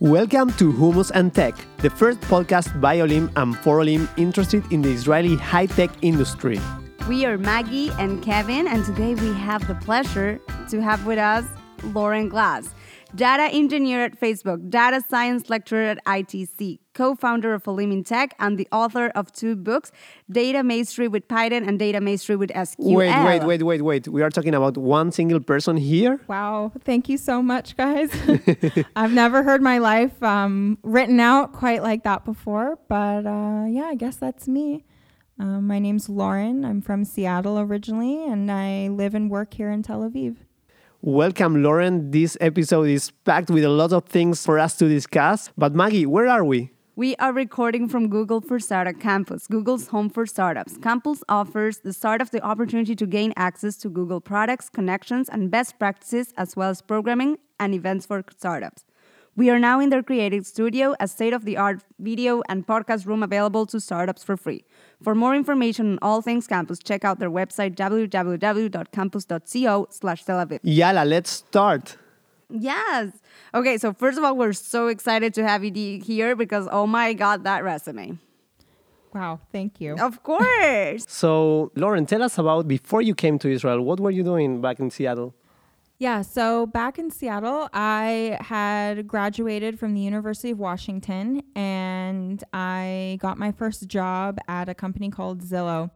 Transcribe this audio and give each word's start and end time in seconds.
Welcome 0.00 0.52
to 0.58 0.72
Hummus 0.72 1.10
and 1.12 1.34
Tech, 1.34 1.56
the 1.78 1.90
first 1.90 2.20
podcast 2.20 2.80
by 2.80 3.00
Olim 3.00 3.32
and 3.34 3.56
for 3.58 3.80
Olim 3.80 4.08
interested 4.16 4.62
in 4.70 4.80
the 4.80 4.90
Israeli 4.90 5.34
high 5.34 5.66
tech 5.66 5.90
industry. 6.02 6.60
We 7.08 7.26
are 7.26 7.36
Maggie 7.36 7.90
and 7.98 8.22
Kevin, 8.22 8.68
and 8.68 8.84
today 8.84 9.16
we 9.16 9.32
have 9.40 9.66
the 9.66 9.74
pleasure 9.74 10.38
to 10.70 10.80
have 10.80 11.04
with 11.04 11.18
us 11.18 11.44
Lauren 11.82 12.28
Glass, 12.28 12.72
data 13.14 13.44
engineer 13.52 14.04
at 14.04 14.20
Facebook, 14.20 14.70
data 14.70 15.02
science 15.08 15.48
lecturer 15.48 15.82
at 15.82 16.04
ITC, 16.04 16.78
co 16.94 17.14
founder 17.14 17.54
of 17.54 17.66
Olim 17.66 17.92
in 17.92 18.04
Tech, 18.04 18.34
and 18.38 18.58
the 18.58 18.68
author 18.72 19.08
of 19.14 19.32
two 19.32 19.56
books 19.56 19.92
Data 20.30 20.62
Mastery 20.62 21.08
with 21.08 21.28
Python 21.28 21.64
and 21.64 21.78
Data 21.78 22.00
Mastery 22.00 22.36
with 22.36 22.50
SQL. 22.50 22.94
Wait, 22.94 23.24
wait, 23.24 23.44
wait, 23.44 23.62
wait, 23.62 23.82
wait. 23.82 24.08
We 24.08 24.22
are 24.22 24.30
talking 24.30 24.54
about 24.54 24.76
one 24.76 25.12
single 25.12 25.40
person 25.40 25.76
here? 25.76 26.20
Wow. 26.28 26.72
Thank 26.84 27.08
you 27.08 27.18
so 27.18 27.42
much, 27.42 27.76
guys. 27.76 28.10
I've 28.96 29.12
never 29.12 29.42
heard 29.42 29.62
my 29.62 29.78
life 29.78 30.22
um, 30.22 30.78
written 30.82 31.20
out 31.20 31.52
quite 31.52 31.82
like 31.82 32.04
that 32.04 32.24
before, 32.24 32.78
but 32.88 33.26
uh, 33.26 33.64
yeah, 33.68 33.86
I 33.86 33.94
guess 33.94 34.16
that's 34.16 34.48
me. 34.48 34.84
Uh, 35.40 35.60
my 35.60 35.78
name's 35.78 36.08
Lauren. 36.08 36.64
I'm 36.64 36.80
from 36.82 37.04
Seattle 37.04 37.60
originally, 37.60 38.24
and 38.24 38.50
I 38.50 38.88
live 38.88 39.14
and 39.14 39.30
work 39.30 39.54
here 39.54 39.70
in 39.70 39.84
Tel 39.84 40.00
Aviv. 40.00 40.36
Welcome, 41.00 41.62
Lauren. 41.62 42.10
This 42.10 42.36
episode 42.40 42.88
is 42.88 43.12
packed 43.24 43.50
with 43.50 43.62
a 43.62 43.68
lot 43.68 43.92
of 43.92 44.06
things 44.06 44.44
for 44.44 44.58
us 44.58 44.76
to 44.78 44.88
discuss. 44.88 45.48
But, 45.56 45.72
Maggie, 45.72 46.06
where 46.06 46.26
are 46.26 46.44
we? 46.44 46.72
We 46.96 47.14
are 47.16 47.32
recording 47.32 47.88
from 47.88 48.08
Google 48.08 48.40
for 48.40 48.58
Startup 48.58 48.98
Campus, 48.98 49.46
Google's 49.46 49.86
home 49.86 50.10
for 50.10 50.26
startups. 50.26 50.76
Campus 50.78 51.22
offers 51.28 51.78
the 51.78 51.92
startup 51.92 52.30
the 52.30 52.42
opportunity 52.42 52.96
to 52.96 53.06
gain 53.06 53.32
access 53.36 53.76
to 53.76 53.88
Google 53.88 54.20
products, 54.20 54.68
connections, 54.68 55.28
and 55.28 55.52
best 55.52 55.78
practices, 55.78 56.34
as 56.36 56.56
well 56.56 56.70
as 56.70 56.82
programming 56.82 57.38
and 57.60 57.74
events 57.74 58.04
for 58.04 58.24
startups. 58.36 58.84
We 59.38 59.48
are 59.50 59.58
now 59.60 59.78
in 59.78 59.90
their 59.90 60.02
creative 60.02 60.44
studio, 60.44 60.96
a 60.98 61.06
state 61.06 61.32
of 61.32 61.44
the 61.44 61.56
art 61.56 61.84
video 62.00 62.42
and 62.48 62.66
podcast 62.66 63.06
room 63.06 63.22
available 63.22 63.66
to 63.66 63.78
startups 63.78 64.24
for 64.24 64.36
free. 64.36 64.64
For 65.00 65.14
more 65.14 65.36
information 65.36 65.92
on 65.92 66.00
all 66.02 66.20
things 66.22 66.48
campus, 66.48 66.80
check 66.80 67.04
out 67.04 67.20
their 67.20 67.30
website 67.30 67.76
www.campus.co 67.76 69.86
slash 69.90 70.24
Tel 70.24 70.44
Aviv. 70.44 70.58
Yala, 70.64 71.08
let's 71.08 71.30
start. 71.30 71.96
Yes. 72.50 73.12
Okay, 73.54 73.78
so 73.78 73.92
first 73.92 74.18
of 74.18 74.24
all, 74.24 74.36
we're 74.36 74.52
so 74.52 74.88
excited 74.88 75.34
to 75.34 75.46
have 75.46 75.62
you 75.62 76.00
here 76.02 76.34
because, 76.34 76.66
oh 76.72 76.88
my 76.88 77.12
God, 77.12 77.44
that 77.44 77.62
resume. 77.62 78.18
Wow, 79.14 79.38
thank 79.52 79.80
you. 79.80 79.94
Of 79.98 80.24
course. 80.24 81.04
so, 81.06 81.70
Lauren, 81.76 82.06
tell 82.06 82.24
us 82.24 82.38
about 82.38 82.66
before 82.66 83.02
you 83.02 83.14
came 83.14 83.38
to 83.38 83.48
Israel, 83.48 83.82
what 83.82 84.00
were 84.00 84.10
you 84.10 84.24
doing 84.24 84.60
back 84.60 84.80
in 84.80 84.90
Seattle? 84.90 85.32
Yeah, 86.00 86.22
so 86.22 86.66
back 86.66 87.00
in 87.00 87.10
Seattle, 87.10 87.68
I 87.72 88.38
had 88.40 89.08
graduated 89.08 89.80
from 89.80 89.94
the 89.94 90.00
University 90.00 90.52
of 90.52 90.58
Washington 90.60 91.42
and 91.56 92.42
I 92.52 93.18
got 93.20 93.36
my 93.36 93.50
first 93.50 93.88
job 93.88 94.38
at 94.46 94.68
a 94.68 94.74
company 94.74 95.10
called 95.10 95.42
Zillow. 95.42 95.90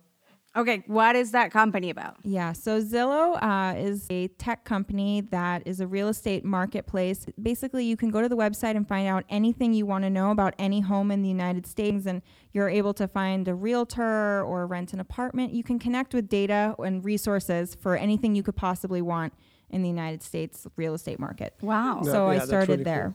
Okay, 0.57 0.83
what 0.89 1.15
is 1.15 1.31
that 1.31 1.53
company 1.53 1.89
about? 1.89 2.17
Yeah, 2.25 2.53
so 2.53 2.83
Zillow 2.83 3.41
uh, 3.41 3.79
is 3.79 4.07
a 4.11 4.27
tech 4.29 4.65
company 4.65 5.23
that 5.31 5.63
is 5.67 5.81
a 5.81 5.87
real 5.87 6.09
estate 6.09 6.45
marketplace. 6.45 7.25
Basically, 7.41 7.85
you 7.85 7.97
can 7.97 8.11
go 8.11 8.21
to 8.21 8.29
the 8.29 8.37
website 8.37 8.77
and 8.77 8.87
find 8.87 9.09
out 9.09 9.25
anything 9.31 9.73
you 9.73 9.87
want 9.87 10.03
to 10.03 10.11
know 10.11 10.31
about 10.31 10.55
any 10.59 10.81
home 10.81 11.11
in 11.11 11.23
the 11.23 11.29
United 11.29 11.65
States, 11.65 12.05
and 12.05 12.21
you're 12.53 12.69
able 12.69 12.93
to 12.93 13.09
find 13.09 13.49
a 13.49 13.55
realtor 13.55 14.43
or 14.43 14.67
rent 14.67 14.93
an 14.93 15.01
apartment. 15.01 15.55
You 15.55 15.63
can 15.63 15.79
connect 15.79 16.13
with 16.13 16.29
data 16.29 16.75
and 16.79 17.03
resources 17.03 17.75
for 17.75 17.97
anything 17.97 18.35
you 18.35 18.43
could 18.43 18.57
possibly 18.57 19.01
want 19.01 19.33
in 19.73 19.83
the 19.83 19.89
United 19.89 20.23
States 20.23 20.67
real 20.77 20.95
estate 20.95 21.19
market. 21.19 21.55
Wow. 21.61 22.03
So 22.05 22.31
Yeah, 22.31 22.43
I 22.43 22.45
started 22.45 22.69
really 22.69 22.85
there. 22.85 23.05
cool. 23.05 23.15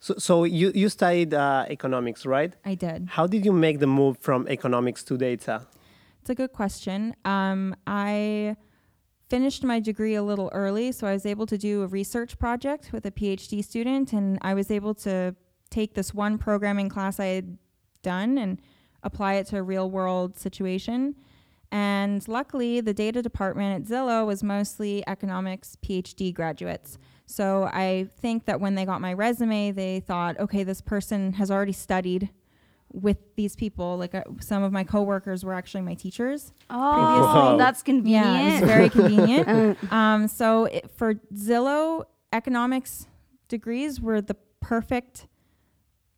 So, 0.00 0.14
so 0.18 0.44
you, 0.44 0.72
you 0.74 0.88
studied 0.88 1.32
uh, 1.34 1.66
economics, 1.68 2.26
right? 2.26 2.54
I 2.64 2.74
did. 2.74 3.08
How 3.10 3.26
did 3.26 3.44
you 3.44 3.52
make 3.52 3.78
the 3.78 3.86
move 3.86 4.18
from 4.18 4.46
economics 4.48 5.02
to 5.04 5.16
data? 5.16 5.66
It's 6.20 6.30
a 6.30 6.34
good 6.34 6.52
question. 6.52 7.14
Um, 7.24 7.74
I 7.86 8.56
finished 9.28 9.64
my 9.64 9.80
degree 9.80 10.14
a 10.14 10.22
little 10.22 10.50
early, 10.52 10.92
so 10.92 11.06
I 11.06 11.12
was 11.12 11.26
able 11.26 11.46
to 11.46 11.58
do 11.58 11.82
a 11.82 11.86
research 11.86 12.38
project 12.38 12.92
with 12.92 13.06
a 13.06 13.10
PhD 13.10 13.64
student, 13.64 14.12
and 14.12 14.38
I 14.42 14.54
was 14.54 14.70
able 14.70 14.94
to 15.06 15.34
take 15.70 15.94
this 15.94 16.12
one 16.14 16.38
programming 16.38 16.88
class 16.88 17.18
I 17.18 17.26
had 17.26 17.58
done 18.02 18.38
and 18.38 18.60
apply 19.02 19.34
it 19.34 19.46
to 19.48 19.56
a 19.58 19.62
real 19.62 19.90
world 19.90 20.38
situation. 20.38 21.16
And 21.72 22.26
luckily, 22.28 22.80
the 22.80 22.94
data 22.94 23.22
department 23.22 23.82
at 23.84 23.90
Zillow 23.90 24.26
was 24.26 24.42
mostly 24.42 25.02
economics 25.08 25.76
PhD 25.84 26.32
graduates. 26.32 26.98
So 27.26 27.64
I 27.72 28.08
think 28.20 28.44
that 28.44 28.60
when 28.60 28.76
they 28.76 28.84
got 28.84 29.00
my 29.00 29.12
resume, 29.12 29.72
they 29.72 30.00
thought, 30.00 30.38
okay, 30.38 30.62
this 30.62 30.80
person 30.80 31.32
has 31.34 31.50
already 31.50 31.72
studied 31.72 32.30
with 32.92 33.18
these 33.34 33.56
people. 33.56 33.96
Like 33.98 34.14
uh, 34.14 34.22
some 34.40 34.62
of 34.62 34.72
my 34.72 34.84
coworkers 34.84 35.44
were 35.44 35.52
actually 35.54 35.82
my 35.82 35.94
teachers. 35.94 36.52
Oh, 36.70 36.76
Wow. 36.76 37.56
that's 37.56 37.82
convenient. 37.82 38.26
Yeah, 38.26 38.40
it 38.56 38.60
was 38.60 38.70
very 38.70 38.88
convenient. 38.88 39.78
um, 39.92 40.28
so 40.28 40.66
it, 40.66 40.90
for 40.96 41.14
Zillow, 41.34 42.04
economics 42.32 43.06
degrees 43.48 44.00
were 44.00 44.20
the 44.20 44.36
perfect 44.60 45.26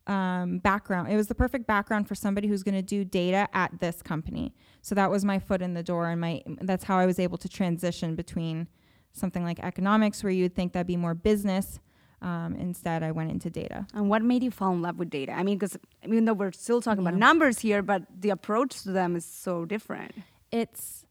um, 0.09 0.57
background. 0.57 1.11
It 1.11 1.15
was 1.15 1.27
the 1.27 1.35
perfect 1.35 1.67
background 1.67 2.07
for 2.07 2.15
somebody 2.15 2.47
who's 2.47 2.63
going 2.63 2.75
to 2.75 2.81
do 2.81 3.05
data 3.05 3.47
at 3.53 3.79
this 3.79 4.01
company. 4.01 4.53
So 4.81 4.95
that 4.95 5.11
was 5.11 5.23
my 5.23 5.37
foot 5.37 5.61
in 5.61 5.75
the 5.75 5.83
door, 5.83 6.09
and 6.09 6.19
my 6.19 6.41
that's 6.61 6.83
how 6.83 6.97
I 6.97 7.05
was 7.05 7.19
able 7.19 7.37
to 7.37 7.47
transition 7.47 8.15
between 8.15 8.67
something 9.13 9.43
like 9.43 9.59
economics, 9.59 10.23
where 10.23 10.31
you 10.31 10.43
would 10.43 10.55
think 10.55 10.73
that'd 10.73 10.87
be 10.87 10.97
more 10.97 11.13
business. 11.13 11.79
Um, 12.21 12.55
instead, 12.55 13.01
I 13.01 13.11
went 13.11 13.31
into 13.31 13.49
data. 13.49 13.87
and 13.93 14.09
what 14.09 14.21
made 14.21 14.43
you 14.43 14.51
fall 14.51 14.73
in 14.73 14.81
love 14.81 14.99
with 14.99 15.09
data? 15.09 15.31
I 15.31 15.43
mean, 15.43 15.57
because 15.57 15.77
even 16.03 16.25
though 16.25 16.33
we're 16.33 16.51
still 16.51 16.81
talking 16.81 17.01
about 17.01 17.13
numbers 17.13 17.59
here, 17.59 17.81
but 17.81 18.03
the 18.19 18.31
approach 18.31 18.81
to 18.83 18.91
them 18.91 19.15
is 19.15 19.23
so 19.23 19.63
different. 19.63 20.13
it's 20.51 21.05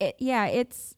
it, 0.00 0.14
yeah 0.18 0.46
it's 0.46 0.94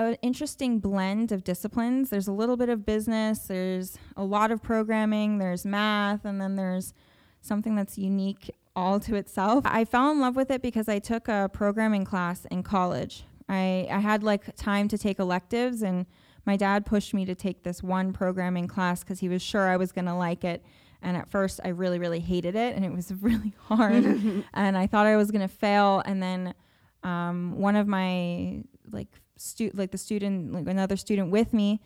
an 0.00 0.16
interesting 0.22 0.78
blend 0.78 1.30
of 1.30 1.44
disciplines. 1.44 2.10
There's 2.10 2.28
a 2.28 2.32
little 2.32 2.56
bit 2.56 2.68
of 2.68 2.86
business 2.86 3.40
there's 3.40 3.98
a 4.16 4.24
lot 4.24 4.50
of 4.50 4.62
programming 4.62 5.38
there's 5.38 5.64
math 5.64 6.24
and 6.24 6.40
then 6.40 6.56
there's 6.56 6.94
something 7.40 7.74
that's 7.74 7.98
unique 7.98 8.50
all 8.74 9.00
to 9.00 9.14
itself. 9.16 9.64
I 9.66 9.84
fell 9.84 10.10
in 10.10 10.20
love 10.20 10.36
with 10.36 10.50
it 10.50 10.62
because 10.62 10.88
i 10.88 10.98
took 10.98 11.28
a 11.28 11.50
programming 11.52 12.04
class 12.04 12.46
in 12.50 12.62
college. 12.62 13.24
I, 13.48 13.88
I 13.90 13.98
had 13.98 14.22
like 14.22 14.54
time 14.56 14.88
to 14.88 14.98
take 14.98 15.18
electives 15.18 15.82
and 15.82 16.06
my 16.46 16.56
dad 16.56 16.86
pushed 16.86 17.12
me 17.12 17.24
to 17.26 17.34
take 17.34 17.62
this 17.62 17.82
one 17.82 18.12
programming 18.12 18.68
class 18.68 19.02
because 19.04 19.20
he 19.20 19.28
was 19.28 19.42
sure 19.42 19.68
i 19.68 19.76
was 19.76 19.92
going 19.92 20.06
to 20.06 20.14
like 20.14 20.44
it. 20.44 20.64
And 21.02 21.16
at 21.16 21.28
first 21.28 21.60
i 21.64 21.68
really 21.68 21.98
really 21.98 22.20
hated 22.20 22.54
it 22.54 22.74
and 22.74 22.84
it 22.84 22.92
was 22.92 23.12
really 23.20 23.54
hard. 23.58 24.04
And 24.54 24.78
i 24.78 24.86
thought 24.86 25.06
i 25.06 25.16
was 25.16 25.30
going 25.30 25.46
to 25.46 25.54
fail. 25.54 26.02
And 26.06 26.22
then 26.22 26.54
um, 27.02 27.58
one 27.58 27.76
of 27.76 27.86
my 27.86 28.62
like 28.92 29.08
stu- 29.40 29.70
like 29.74 29.90
the 29.90 29.98
student 29.98 30.52
like 30.52 30.66
another 30.68 30.96
student 30.96 31.30
with 31.30 31.52
me 31.52 31.80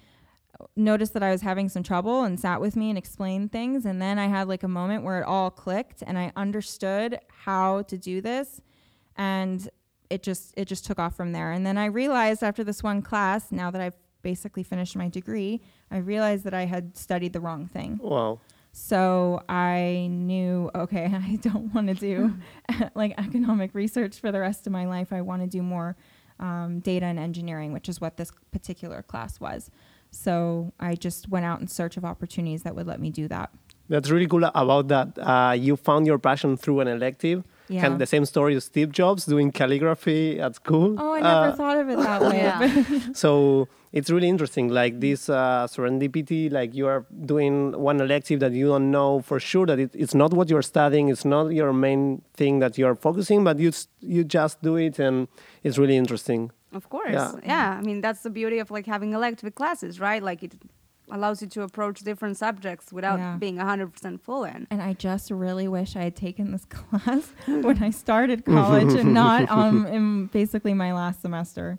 noticed 0.77 1.15
that 1.15 1.23
I 1.23 1.31
was 1.31 1.41
having 1.43 1.69
some 1.69 1.83
trouble 1.83 2.23
and 2.23 2.39
sat 2.39 2.61
with 2.61 2.77
me 2.77 2.89
and 2.89 2.97
explained 2.99 3.51
things 3.53 3.85
and 3.87 4.01
then 4.01 4.19
I 4.19 4.27
had 4.27 4.47
like 4.49 4.63
a 4.63 4.69
moment 4.69 5.03
where 5.05 5.21
it 5.21 5.25
all 5.25 5.51
clicked 5.51 6.03
and 6.07 6.17
I 6.19 6.33
understood 6.37 7.19
how 7.45 7.83
to 7.83 7.99
do 7.99 8.21
this 8.21 8.61
and 9.17 9.69
it 10.11 10.23
just 10.23 10.55
it 10.57 10.67
just 10.67 10.85
took 10.85 10.99
off 10.99 11.17
from 11.17 11.33
there 11.33 11.51
and 11.53 11.67
then 11.67 11.77
I 11.79 11.87
realized 11.87 12.43
after 12.43 12.63
this 12.63 12.83
one 12.83 13.03
class 13.03 13.51
now 13.51 13.71
that 13.71 13.81
I've 13.81 13.97
basically 14.23 14.63
finished 14.63 14.95
my 14.97 15.09
degree 15.09 15.61
I 15.91 15.99
realized 15.99 16.45
that 16.45 16.55
I 16.55 16.65
had 16.67 16.97
studied 16.97 17.33
the 17.33 17.41
wrong 17.41 17.67
thing 17.67 17.99
Wow. 18.03 18.39
so 18.73 19.43
I 19.49 20.09
knew, 20.11 20.71
okay, 20.75 21.07
I 21.13 21.37
don't 21.43 21.75
want 21.75 21.89
to 21.89 21.95
do 21.95 22.35
like 22.95 23.15
economic 23.19 23.75
research 23.75 24.19
for 24.21 24.31
the 24.33 24.41
rest 24.41 24.67
of 24.67 24.73
my 24.73 24.87
life. 24.87 25.13
I 25.13 25.21
want 25.21 25.43
to 25.43 25.49
do 25.49 25.63
more 25.63 25.97
um, 26.41 26.81
data 26.81 27.07
and 27.07 27.19
engineering, 27.19 27.73
which 27.73 27.89
is 27.89 28.01
what 28.01 28.17
this 28.17 28.31
particular 28.53 29.03
class 29.03 29.41
was. 29.41 29.71
So 30.11 30.73
I 30.79 30.95
just 30.95 31.29
went 31.29 31.45
out 31.45 31.61
in 31.61 31.67
search 31.69 31.97
of 31.97 32.05
opportunities 32.05 32.63
that 32.63 32.75
would 32.77 32.87
let 32.87 33.01
me 33.01 33.11
do 33.11 33.27
that. 33.29 33.51
That's 33.89 34.11
really 34.11 34.27
cool 34.27 34.45
about 34.45 34.89
that. 34.89 35.19
Uh, 35.19 35.53
you 35.53 35.77
found 35.77 36.07
your 36.07 36.19
passion 36.19 36.57
through 36.57 36.81
an 36.81 36.89
elective. 36.89 37.45
Yeah. 37.69 37.83
Kind 37.83 37.93
of 37.95 37.99
the 37.99 38.07
same 38.07 38.25
story 38.25 38.55
as 38.57 38.65
Steve 38.65 38.93
Jobs 38.93 39.27
doing 39.27 39.51
calligraphy 39.53 40.41
at 40.41 40.55
school. 40.55 40.97
Oh, 40.99 41.13
I 41.15 41.21
never 41.21 41.49
Uh, 41.49 41.57
thought 41.57 41.77
of 41.79 41.89
it 41.89 41.99
that 41.99 42.21
way. 42.29 43.01
So 43.15 43.69
it's 43.99 44.11
really 44.15 44.29
interesting. 44.35 44.67
Like 44.81 44.95
this 45.07 45.29
uh, 45.29 45.67
serendipity, 45.75 46.43
like 46.59 46.71
you 46.75 46.87
are 46.93 47.07
doing 47.33 47.55
one 47.89 47.99
elective 48.07 48.39
that 48.41 48.53
you 48.53 48.67
don't 48.73 48.91
know 48.91 49.21
for 49.29 49.39
sure 49.51 49.67
that 49.71 49.79
it, 49.79 49.91
it's 49.95 50.15
not 50.23 50.31
what 50.39 50.47
you're 50.51 50.69
studying. 50.75 51.09
It's 51.13 51.25
not 51.25 51.45
your 51.61 51.73
main 51.73 52.03
thing 52.41 52.55
that 52.59 52.77
you're 52.77 52.97
focusing, 52.97 53.45
but 53.49 53.57
you 53.65 53.71
you 54.01 54.23
just 54.25 54.61
do 54.69 54.75
it, 54.87 54.99
and 54.99 55.17
it's 55.63 55.79
really 55.79 55.97
interesting. 55.97 56.51
Of 56.73 56.89
course. 56.89 57.13
Yeah. 57.13 57.33
Yeah. 57.55 57.79
I 57.79 57.83
mean, 57.89 58.01
that's 58.01 58.23
the 58.27 58.31
beauty 58.41 58.59
of 58.59 58.69
like 58.77 58.87
having 58.95 59.13
elective 59.15 59.55
classes, 59.55 60.01
right? 60.09 60.23
Like 60.31 60.43
it 60.43 60.55
allows 61.17 61.41
you 61.43 61.49
to 61.57 61.63
approach 61.63 62.01
different 62.11 62.37
subjects 62.37 62.87
without 62.93 63.19
Yeah. 63.19 63.37
being 63.39 63.59
100% 63.59 64.21
full 64.21 64.43
in. 64.45 64.67
And 64.73 64.81
I 64.83 64.95
just 65.09 65.31
really 65.31 65.69
wish 65.69 65.95
I 65.95 66.03
had 66.09 66.17
taken 66.17 66.51
this 66.51 66.65
class 66.77 67.25
when 67.47 67.79
I 67.89 67.91
started 67.91 68.45
college 68.59 68.93
and 69.01 69.15
not 69.15 69.49
um, 69.51 69.87
in 69.87 70.27
basically 70.41 70.75
my 70.75 70.93
last 70.93 71.21
semester. 71.23 71.79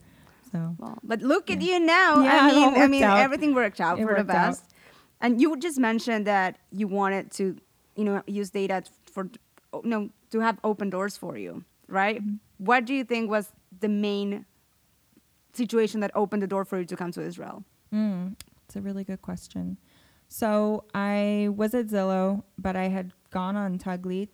So 0.55 0.75
Well, 0.79 0.97
but 1.03 1.19
look 1.21 1.49
at 1.55 1.61
you 1.61 1.79
now. 1.79 2.21
Yeah, 2.23 2.49
it 2.49 2.53
I 2.53 2.55
all 2.65 2.71
mean, 2.71 2.81
I 2.83 2.87
mean, 2.87 3.03
out. 3.03 3.17
everything 3.19 3.53
worked 3.53 3.79
out 3.81 3.99
It 3.99 4.03
for 4.03 4.13
the 4.13 4.19
worked 4.19 4.29
out. 4.31 4.51
best. 4.51 4.63
And 5.21 5.41
you 5.41 5.57
just 5.57 5.79
mentioned 5.89 6.25
that 6.27 6.57
you 6.71 6.87
wanted 6.87 7.31
to, 7.39 7.43
you 7.95 8.03
know, 8.07 8.21
use 8.27 8.49
data 8.61 8.83
for, 9.13 9.23
you 9.83 9.89
know, 9.93 10.09
to 10.31 10.39
have 10.47 10.57
open 10.63 10.89
doors 10.89 11.15
for 11.23 11.37
you, 11.37 11.63
right? 11.87 12.21
What 12.57 12.85
do 12.85 12.93
you 12.93 13.03
think 13.03 13.29
was 13.29 13.45
the 13.85 13.89
main 13.89 14.45
situation 15.53 15.99
that 16.01 16.11
opened 16.15 16.41
the 16.43 16.47
door 16.47 16.65
for 16.65 16.79
you 16.79 16.85
to 16.85 16.95
come 16.95 17.11
to 17.13 17.21
Israel? 17.21 17.63
Mm, 17.93 18.35
it's 18.65 18.75
a 18.75 18.81
really 18.81 19.03
good 19.03 19.21
question. 19.21 19.77
So 20.27 20.83
I 20.93 21.49
was 21.55 21.73
at 21.73 21.87
Zillow, 21.87 22.43
but 22.57 22.75
I 22.75 22.87
had 22.89 23.13
gone 23.31 23.55
on 23.55 23.77
Taglit 23.77 24.29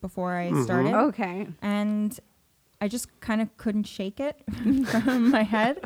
before 0.00 0.34
I 0.36 0.46
started. 0.62 0.94
Okay. 0.94 1.48
and 1.62 2.18
I 2.80 2.88
just 2.88 3.20
kind 3.20 3.40
of 3.42 3.56
couldn't 3.56 3.84
shake 3.84 4.20
it 4.20 4.42
from 4.86 5.30
my 5.30 5.42
head. 5.42 5.80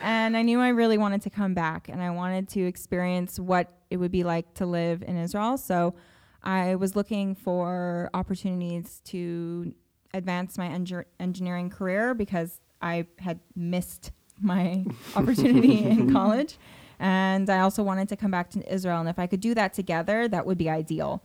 And 0.00 0.36
I 0.36 0.42
knew 0.42 0.60
I 0.60 0.68
really 0.68 0.98
wanted 0.98 1.22
to 1.22 1.30
come 1.30 1.54
back 1.54 1.88
and 1.88 2.00
I 2.00 2.10
wanted 2.10 2.48
to 2.50 2.60
experience 2.62 3.38
what 3.38 3.72
it 3.90 3.96
would 3.96 4.12
be 4.12 4.24
like 4.24 4.54
to 4.54 4.66
live 4.66 5.02
in 5.02 5.16
Israel. 5.16 5.58
So 5.58 5.94
I 6.42 6.76
was 6.76 6.94
looking 6.94 7.34
for 7.34 8.10
opportunities 8.14 9.00
to 9.06 9.74
advance 10.14 10.56
my 10.56 10.68
engi- 10.68 11.04
engineering 11.18 11.68
career 11.68 12.14
because 12.14 12.60
I 12.80 13.06
had 13.18 13.40
missed 13.56 14.12
my 14.40 14.84
opportunity 15.16 15.84
in 15.84 16.12
college. 16.12 16.58
And 17.00 17.48
I 17.50 17.60
also 17.60 17.82
wanted 17.82 18.08
to 18.10 18.16
come 18.16 18.30
back 18.30 18.50
to 18.50 18.72
Israel. 18.72 19.00
And 19.00 19.08
if 19.08 19.18
I 19.18 19.26
could 19.26 19.40
do 19.40 19.54
that 19.54 19.72
together, 19.72 20.28
that 20.28 20.46
would 20.46 20.58
be 20.58 20.70
ideal. 20.70 21.22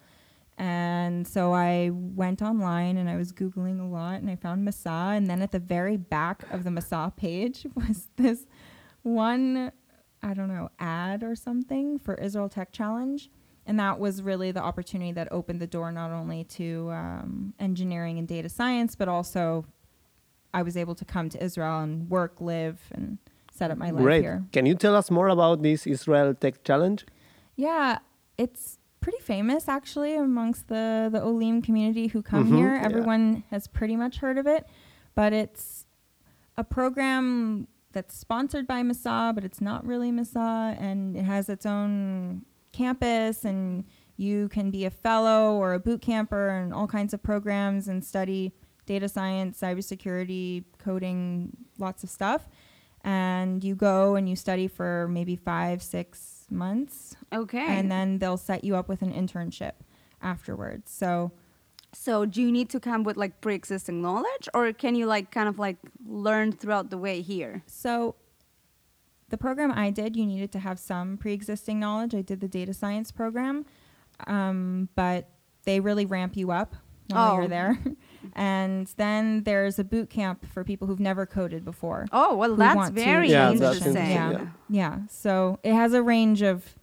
And 0.57 1.27
so 1.27 1.53
I 1.53 1.89
went 1.91 2.41
online 2.41 2.97
and 2.97 3.09
I 3.09 3.15
was 3.15 3.31
Googling 3.31 3.81
a 3.81 3.85
lot 3.85 4.21
and 4.21 4.29
I 4.29 4.35
found 4.35 4.67
Masa. 4.67 5.17
And 5.17 5.27
then 5.27 5.41
at 5.41 5.51
the 5.51 5.59
very 5.59 5.97
back 5.97 6.43
of 6.51 6.63
the 6.63 6.69
Masa 6.69 7.15
page 7.15 7.65
was 7.75 8.07
this 8.17 8.45
one, 9.01 9.71
I 10.21 10.33
don't 10.33 10.47
know, 10.47 10.69
ad 10.79 11.23
or 11.23 11.35
something 11.35 11.97
for 11.99 12.15
Israel 12.15 12.49
Tech 12.49 12.71
Challenge. 12.71 13.29
And 13.65 13.79
that 13.79 13.99
was 13.99 14.21
really 14.21 14.51
the 14.51 14.61
opportunity 14.61 15.11
that 15.13 15.29
opened 15.31 15.61
the 15.61 15.67
door 15.67 15.91
not 15.91 16.11
only 16.11 16.43
to 16.45 16.89
um, 16.91 17.53
engineering 17.59 18.19
and 18.19 18.27
data 18.27 18.49
science, 18.49 18.93
but 18.93 19.07
also 19.07 19.65
I 20.53 20.61
was 20.61 20.77
able 20.77 20.95
to 20.95 21.05
come 21.05 21.29
to 21.29 21.43
Israel 21.43 21.79
and 21.79 22.09
work, 22.09 22.39
live, 22.39 22.79
and 22.91 23.17
set 23.51 23.71
up 23.71 23.77
my 23.77 23.91
life 23.91 24.03
Great. 24.03 24.21
here. 24.21 24.43
Can 24.51 24.65
you 24.65 24.75
tell 24.75 24.95
us 24.95 25.09
more 25.09 25.29
about 25.29 25.63
this 25.63 25.87
Israel 25.87 26.33
Tech 26.33 26.63
Challenge? 26.63 27.05
Yeah, 27.55 27.99
it's 28.37 28.79
pretty 29.03 29.19
famous 29.19 29.67
actually 29.67 30.15
amongst 30.15 30.67
the 30.69 31.09
the 31.11 31.21
Olim 31.21 31.61
community 31.61 32.07
who 32.07 32.21
come 32.21 32.45
Mhm, 32.45 32.55
here. 32.57 32.73
yeah. 32.75 32.81
Everyone 32.89 33.43
has 33.51 33.67
pretty 33.67 33.95
much 34.03 34.17
heard 34.17 34.37
of 34.37 34.47
it, 34.47 34.65
but 35.13 35.33
it's 35.33 35.85
a 36.57 36.63
program 36.63 37.67
that's 37.91 38.15
sponsored 38.15 38.65
by 38.65 38.81
Masa, 38.81 39.35
but 39.35 39.43
it's 39.43 39.61
not 39.61 39.85
really 39.85 40.11
Masa, 40.11 40.75
and 40.81 41.15
it 41.17 41.25
has 41.25 41.49
its 41.49 41.65
own 41.65 42.43
campus, 42.71 43.43
and 43.45 43.83
you 44.17 44.47
can 44.49 44.71
be 44.71 44.85
a 44.85 44.89
fellow 44.89 45.53
or 45.61 45.73
a 45.73 45.79
boot 45.79 46.01
camper, 46.01 46.49
and 46.49 46.73
all 46.73 46.87
kinds 46.87 47.13
of 47.13 47.21
programs, 47.21 47.87
and 47.87 48.03
study 48.03 48.53
data 48.85 49.07
science, 49.07 49.59
cybersecurity, 49.61 50.63
coding, 50.77 51.55
lots 51.77 52.03
of 52.03 52.09
stuff. 52.09 52.47
And 53.03 53.63
you 53.63 53.75
go 53.75 54.15
and 54.15 54.29
you 54.29 54.35
study 54.35 54.67
for 54.67 55.07
maybe 55.09 55.35
five, 55.35 55.81
six 55.83 56.32
months, 56.53 57.15
Okay. 57.33 57.65
and 57.79 57.91
then 57.91 58.19
they'll 58.19 58.37
set 58.37 58.63
you 58.63 58.75
up 58.75 58.87
with 58.87 59.01
an 59.01 59.11
internship 59.11 59.73
afterwards. 60.21 60.91
So 60.91 61.31
so 61.95 62.25
do 62.25 62.41
you 62.41 62.51
need 62.51 62.69
to 62.71 62.79
come 62.79 63.03
with 63.03 63.17
like 63.17 63.39
pre-existing 63.39 64.01
knowledge 64.01 64.49
or 64.55 64.73
can 64.73 64.95
you 64.95 65.05
like 65.05 65.29
kind 65.29 65.47
of 65.47 65.59
like 65.59 65.77
learn 66.07 66.51
throughout 66.51 66.89
the 66.89 66.97
way 66.97 67.21
here? 67.21 67.61
so 67.67 68.15
the 69.29 69.37
program 69.37 69.71
I 69.71 69.89
did, 69.89 70.15
you 70.15 70.25
needed 70.27 70.51
to 70.51 70.59
have 70.59 70.77
some 70.79 71.17
pre-existing 71.17 71.79
knowledge. 71.79 72.13
I 72.13 72.21
did 72.21 72.39
the 72.39 72.47
data 72.47 72.71
science 72.73 73.11
program, 73.11 73.65
um, 74.27 74.89
but 74.95 75.29
they 75.63 75.79
really 75.79 76.05
ramp 76.05 76.37
you 76.37 76.51
up 76.51 76.75
while 77.07 77.31
Oh. 77.33 77.37
you're 77.39 77.47
there. 77.47 77.77
and 78.35 78.87
then 78.97 79.43
there's 79.43 79.79
a 79.79 79.83
boot 79.83 80.09
camp 80.09 80.45
for 80.45 80.63
people 80.63 80.87
who've 80.87 80.99
never 80.99 81.25
coded 81.25 81.63
before. 81.65 82.05
Oh, 82.11 82.35
well 82.35 82.55
that's 82.55 82.89
very 82.89 83.29
Yeah, 83.29 83.49
change 83.49 83.59
that's 83.59 83.77
interesting. 83.77 84.05
interesting, 84.05 84.47
Yeah. 84.69 84.97
Yeah. 84.99 84.99
So 85.09 85.59
it 85.63 85.73
has 85.73 85.93
a 85.93 86.01
range 86.01 86.41
of 86.41 86.75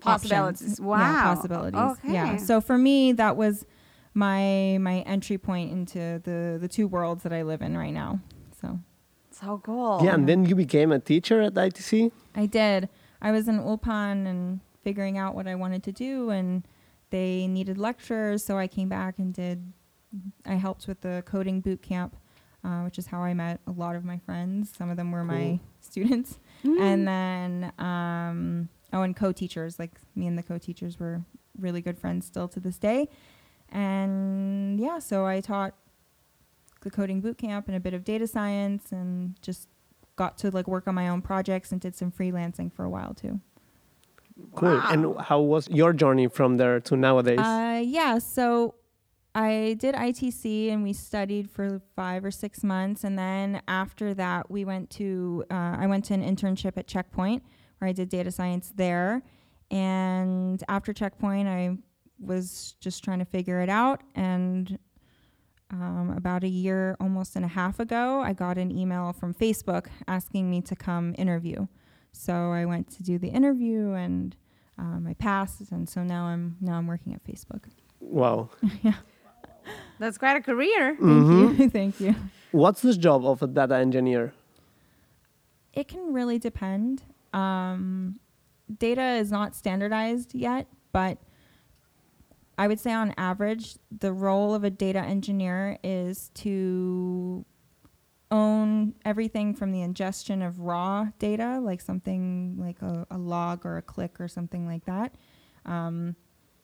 Possibilities. 0.00 0.62
options. 0.62 0.80
Wow. 0.80 0.98
Yeah, 0.98 1.22
possibilities. 1.34 1.80
Okay. 1.80 2.12
Yeah. 2.12 2.36
So 2.36 2.60
for 2.60 2.76
me, 2.76 3.12
that 3.12 3.36
was 3.36 3.64
my 4.14 4.76
my 4.80 5.00
entry 5.06 5.38
point 5.38 5.70
into 5.72 6.20
the 6.24 6.58
the 6.60 6.68
two 6.68 6.86
worlds 6.88 7.22
that 7.22 7.32
I 7.32 7.42
live 7.42 7.62
in 7.62 7.76
right 7.76 7.94
now. 7.94 8.20
So 8.60 8.78
So 9.30 9.60
cool. 9.64 10.00
Yeah, 10.04 10.14
and 10.14 10.28
then 10.28 10.44
you 10.44 10.54
became 10.54 10.92
a 10.92 10.98
teacher 10.98 11.40
at 11.40 11.54
ITC. 11.54 12.10
I 12.34 12.46
did. 12.46 12.88
I 13.20 13.30
was 13.30 13.46
in 13.48 13.58
Ulpan 13.60 14.26
and 14.26 14.60
figuring 14.82 15.16
out 15.16 15.34
what 15.36 15.46
I 15.46 15.54
wanted 15.54 15.82
to 15.84 15.92
do, 15.92 16.30
and 16.30 16.66
they 17.10 17.46
needed 17.46 17.78
lecturers, 17.78 18.44
so 18.44 18.58
I 18.58 18.66
came 18.66 18.88
back 18.88 19.18
and 19.18 19.32
did. 19.32 19.72
I 20.46 20.54
helped 20.54 20.86
with 20.86 21.00
the 21.00 21.22
coding 21.26 21.60
boot 21.60 21.82
camp, 21.82 22.16
uh, 22.64 22.82
which 22.82 22.98
is 22.98 23.06
how 23.06 23.22
I 23.22 23.34
met 23.34 23.60
a 23.66 23.70
lot 23.70 23.96
of 23.96 24.04
my 24.04 24.18
friends. 24.18 24.72
Some 24.76 24.90
of 24.90 24.96
them 24.96 25.12
were 25.12 25.24
my 25.24 25.60
students, 25.80 26.38
and 26.62 27.06
then 27.06 27.72
um, 27.78 28.68
oh, 28.92 29.02
and 29.02 29.16
co-teachers. 29.16 29.78
Like 29.78 30.00
me 30.14 30.26
and 30.26 30.38
the 30.38 30.42
co-teachers 30.42 30.98
were 30.98 31.22
really 31.58 31.80
good 31.80 31.98
friends 31.98 32.26
still 32.26 32.48
to 32.48 32.60
this 32.60 32.78
day, 32.78 33.08
and 33.70 34.78
yeah, 34.78 34.98
so 34.98 35.26
I 35.26 35.40
taught 35.40 35.74
the 36.82 36.90
coding 36.90 37.20
boot 37.20 37.38
camp 37.38 37.68
and 37.68 37.76
a 37.76 37.80
bit 37.80 37.94
of 37.94 38.04
data 38.04 38.26
science, 38.26 38.92
and 38.92 39.40
just 39.42 39.68
got 40.16 40.36
to 40.38 40.50
like 40.50 40.68
work 40.68 40.86
on 40.86 40.94
my 40.94 41.08
own 41.08 41.22
projects 41.22 41.72
and 41.72 41.80
did 41.80 41.94
some 41.94 42.12
freelancing 42.12 42.72
for 42.72 42.84
a 42.84 42.90
while 42.90 43.14
too. 43.14 43.40
Cool. 44.54 44.80
And 44.84 45.20
how 45.20 45.40
was 45.40 45.68
your 45.68 45.92
journey 45.92 46.26
from 46.26 46.56
there 46.56 46.80
to 46.80 46.96
nowadays? 46.96 47.38
Uh, 47.38 47.82
yeah, 47.84 48.18
so 48.18 48.74
I 49.34 49.76
did 49.78 49.94
ITC 49.94 50.70
and 50.70 50.82
we 50.82 50.92
studied 50.92 51.50
for 51.50 51.80
five 51.96 52.24
or 52.24 52.30
six 52.30 52.62
months, 52.62 53.04
and 53.04 53.18
then 53.18 53.62
after 53.66 54.12
that, 54.14 54.50
we 54.50 54.64
went 54.64 54.90
to 54.90 55.44
uh, 55.50 55.76
I 55.78 55.86
went 55.86 56.04
to 56.06 56.14
an 56.14 56.22
internship 56.22 56.76
at 56.76 56.86
Checkpoint 56.86 57.42
where 57.78 57.88
I 57.88 57.92
did 57.92 58.08
data 58.08 58.30
science 58.30 58.72
there, 58.74 59.22
and 59.70 60.62
after 60.68 60.92
Checkpoint, 60.92 61.48
I 61.48 61.78
was 62.18 62.76
just 62.80 63.02
trying 63.02 63.20
to 63.20 63.24
figure 63.24 63.60
it 63.60 63.70
out, 63.70 64.02
and 64.14 64.78
um, 65.72 66.12
about 66.16 66.44
a 66.44 66.48
year, 66.48 66.96
almost 67.00 67.34
and 67.34 67.44
a 67.44 67.48
half 67.48 67.80
ago, 67.80 68.20
I 68.20 68.34
got 68.34 68.58
an 68.58 68.70
email 68.70 69.12
from 69.12 69.32
Facebook 69.32 69.86
asking 70.06 70.50
me 70.50 70.60
to 70.62 70.76
come 70.76 71.14
interview. 71.16 71.66
So 72.12 72.52
I 72.52 72.66
went 72.66 72.90
to 72.92 73.02
do 73.02 73.18
the 73.18 73.28
interview 73.28 73.92
and 73.92 74.36
um, 74.78 75.06
I 75.08 75.14
passed, 75.14 75.70
and 75.70 75.88
so 75.88 76.02
now 76.02 76.24
I'm 76.24 76.56
now 76.60 76.74
I'm 76.74 76.86
working 76.86 77.14
at 77.14 77.24
Facebook. 77.24 77.64
wow. 78.00 78.50
That's 80.02 80.18
quite 80.18 80.36
a 80.36 80.40
career. 80.40 80.96
Thank 81.00 81.60
you, 81.60 81.70
thank 81.70 82.00
you. 82.00 82.16
What's 82.50 82.82
the 82.82 82.92
job 82.92 83.24
of 83.24 83.40
a 83.40 83.46
data 83.46 83.76
engineer? 83.76 84.34
It 85.72 85.86
can 85.86 86.12
really 86.12 86.40
depend. 86.40 87.04
Um, 87.32 88.18
data 88.78 89.12
is 89.12 89.30
not 89.30 89.54
standardized 89.54 90.34
yet, 90.34 90.66
but 90.90 91.18
I 92.58 92.66
would 92.66 92.80
say 92.80 92.92
on 92.92 93.14
average, 93.16 93.76
the 93.96 94.12
role 94.12 94.56
of 94.56 94.64
a 94.64 94.70
data 94.70 94.98
engineer 94.98 95.78
is 95.84 96.30
to 96.34 97.46
own 98.32 98.94
everything 99.04 99.54
from 99.54 99.70
the 99.70 99.82
ingestion 99.82 100.42
of 100.42 100.58
raw 100.58 101.10
data, 101.20 101.60
like 101.62 101.80
something 101.80 102.56
like 102.58 102.82
a, 102.82 103.06
a 103.08 103.18
log 103.18 103.64
or 103.64 103.76
a 103.76 103.82
click 103.82 104.20
or 104.20 104.26
something 104.26 104.66
like 104.66 104.84
that. 104.86 105.14
Um, 105.64 106.16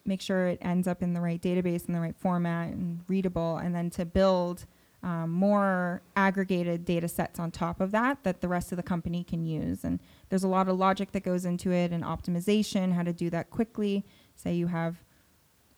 make 0.08 0.20
sure 0.22 0.46
it 0.48 0.58
ends 0.62 0.88
up 0.88 1.02
in 1.02 1.12
the 1.12 1.20
right 1.20 1.40
database 1.40 1.86
in 1.86 1.92
the 1.94 2.00
right 2.00 2.16
format 2.16 2.72
and 2.72 3.00
readable, 3.08 3.58
and 3.58 3.74
then 3.74 3.90
to 3.90 4.04
build 4.04 4.64
um, 5.02 5.30
more 5.30 6.02
aggregated 6.16 6.84
data 6.84 7.06
sets 7.06 7.38
on 7.38 7.52
top 7.52 7.80
of 7.80 7.92
that 7.92 8.24
that 8.24 8.40
the 8.40 8.48
rest 8.48 8.72
of 8.72 8.76
the 8.76 8.82
company 8.82 9.22
can 9.22 9.44
use. 9.44 9.84
And 9.84 10.00
there's 10.28 10.42
a 10.42 10.48
lot 10.48 10.68
of 10.68 10.76
logic 10.76 11.12
that 11.12 11.22
goes 11.22 11.44
into 11.44 11.70
it 11.70 11.92
and 11.92 12.02
optimization, 12.02 12.92
how 12.94 13.04
to 13.04 13.12
do 13.12 13.30
that 13.30 13.50
quickly. 13.50 14.04
Say 14.34 14.54
you 14.54 14.66
have 14.66 15.04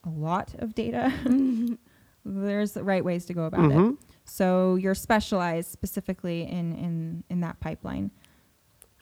a 0.07 0.09
lot 0.09 0.55
of 0.59 0.75
data, 0.75 1.13
there's 2.25 2.73
the 2.73 2.83
right 2.85 3.05
ways 3.05 3.27
to 3.27 3.35
go 3.35 3.45
about 3.45 3.71
it. 3.71 3.77
Mhm. 3.77 3.99
So 4.25 4.77
you're 4.77 4.95
specialized 4.95 5.71
specifically 5.71 6.43
in, 6.43 6.75
in, 6.77 7.25
in 7.29 7.41
that 7.41 7.61
pipeline. 7.61 8.11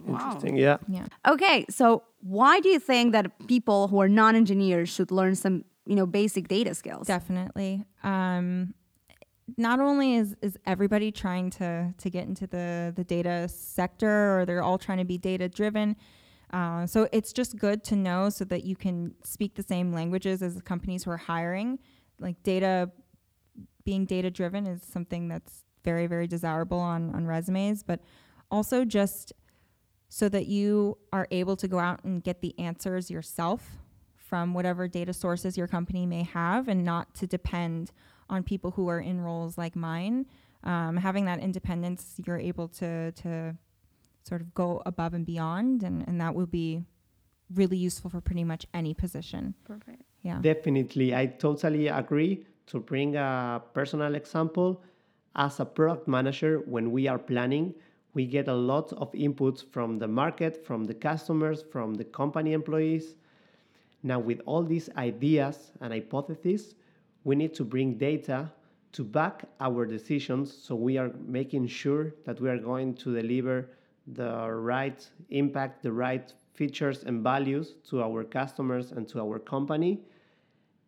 Interesting. 0.06 0.56
Yeah. 0.56 0.78
Yeah. 0.88 1.06
Okay, 1.26 1.66
so 1.68 2.02
why 2.20 2.60
do 2.60 2.68
you 2.68 2.78
think 2.78 3.12
that 3.12 3.46
people 3.46 3.88
who 3.88 4.00
are 4.00 4.08
non-engineers 4.08 4.88
should 4.88 5.10
learn 5.10 5.34
some, 5.34 5.64
you 5.86 5.94
know, 5.94 6.06
basic 6.06 6.48
data 6.48 6.74
skills? 6.74 7.06
Definitely. 7.06 7.84
Um, 8.02 8.74
not 9.56 9.80
only 9.80 10.16
is, 10.16 10.36
is 10.42 10.58
everybody 10.66 11.10
trying 11.10 11.50
to, 11.50 11.94
to 11.96 12.10
get 12.10 12.26
into 12.26 12.46
the, 12.46 12.92
the 12.94 13.04
data 13.04 13.48
sector 13.48 14.38
or 14.38 14.44
they're 14.44 14.62
all 14.62 14.78
trying 14.78 14.98
to 14.98 15.04
be 15.04 15.16
data 15.16 15.48
driven. 15.48 15.96
Uh, 16.52 16.86
so 16.86 17.08
it's 17.12 17.32
just 17.32 17.56
good 17.56 17.84
to 17.84 17.96
know 17.96 18.30
so 18.30 18.44
that 18.44 18.64
you 18.64 18.76
can 18.76 19.14
speak 19.22 19.54
the 19.54 19.62
same 19.62 19.92
languages 19.92 20.42
as 20.42 20.54
the 20.54 20.62
companies 20.62 21.04
who 21.04 21.10
are 21.10 21.16
hiring. 21.18 21.78
Like 22.18 22.42
data, 22.42 22.90
being 23.84 24.04
data 24.04 24.30
driven 24.30 24.66
is 24.66 24.82
something 24.82 25.28
that's 25.28 25.64
very, 25.84 26.06
very 26.06 26.26
desirable 26.26 26.80
on, 26.80 27.14
on 27.14 27.26
resumes, 27.26 27.82
but 27.82 28.00
also 28.50 28.84
just 28.84 29.32
so 30.08 30.28
that 30.28 30.46
you 30.46 30.98
are 31.12 31.28
able 31.30 31.56
to 31.56 31.68
go 31.68 31.78
out 31.78 32.02
and 32.04 32.22
get 32.22 32.40
the 32.40 32.58
answers 32.58 33.10
yourself 33.10 33.78
from 34.16 34.54
whatever 34.54 34.88
data 34.88 35.12
sources 35.12 35.56
your 35.56 35.66
company 35.66 36.06
may 36.06 36.22
have 36.22 36.68
and 36.68 36.84
not 36.84 37.14
to 37.14 37.26
depend 37.26 37.92
on 38.28 38.42
people 38.42 38.70
who 38.72 38.88
are 38.88 39.00
in 39.00 39.20
roles 39.20 39.56
like 39.56 39.74
mine. 39.74 40.26
Um, 40.64 40.96
having 40.96 41.24
that 41.26 41.40
independence, 41.40 42.14
you're 42.26 42.38
able 42.38 42.68
to, 42.68 43.12
to 43.12 43.56
sort 44.24 44.40
of 44.40 44.52
go 44.54 44.82
above 44.84 45.14
and 45.14 45.24
beyond, 45.24 45.82
and, 45.82 46.06
and 46.06 46.20
that 46.20 46.34
will 46.34 46.46
be 46.46 46.82
really 47.54 47.76
useful 47.76 48.10
for 48.10 48.20
pretty 48.20 48.44
much 48.44 48.66
any 48.74 48.92
position. 48.92 49.54
Perfect. 49.64 50.02
Yeah. 50.22 50.40
Definitely. 50.42 51.14
I 51.14 51.26
totally 51.26 51.88
agree. 51.88 52.44
To 52.66 52.80
bring 52.80 53.16
a 53.16 53.62
personal 53.72 54.14
example, 54.14 54.82
as 55.36 55.58
a 55.60 55.64
product 55.64 56.06
manager, 56.06 56.58
when 56.66 56.90
we 56.90 57.08
are 57.08 57.18
planning, 57.18 57.72
we 58.18 58.26
get 58.26 58.48
a 58.48 58.52
lot 58.72 58.92
of 58.94 59.12
inputs 59.12 59.62
from 59.70 59.96
the 59.96 60.08
market, 60.08 60.66
from 60.66 60.82
the 60.82 60.92
customers, 60.92 61.62
from 61.70 61.94
the 61.94 62.02
company 62.02 62.52
employees. 62.52 63.14
Now, 64.02 64.18
with 64.18 64.40
all 64.44 64.64
these 64.64 64.90
ideas 64.96 65.70
and 65.80 65.92
hypotheses, 65.92 66.74
we 67.22 67.36
need 67.36 67.54
to 67.54 67.64
bring 67.64 67.96
data 67.96 68.50
to 68.90 69.04
back 69.04 69.44
our 69.60 69.86
decisions 69.86 70.52
so 70.52 70.74
we 70.74 70.98
are 70.98 71.12
making 71.28 71.68
sure 71.68 72.12
that 72.24 72.40
we 72.40 72.48
are 72.50 72.58
going 72.58 72.94
to 72.94 73.14
deliver 73.14 73.68
the 74.08 74.50
right 74.50 75.08
impact, 75.30 75.84
the 75.84 75.92
right 75.92 76.32
features 76.54 77.04
and 77.04 77.22
values 77.22 77.76
to 77.88 78.02
our 78.02 78.24
customers 78.24 78.90
and 78.90 79.06
to 79.10 79.20
our 79.20 79.38
company. 79.38 80.00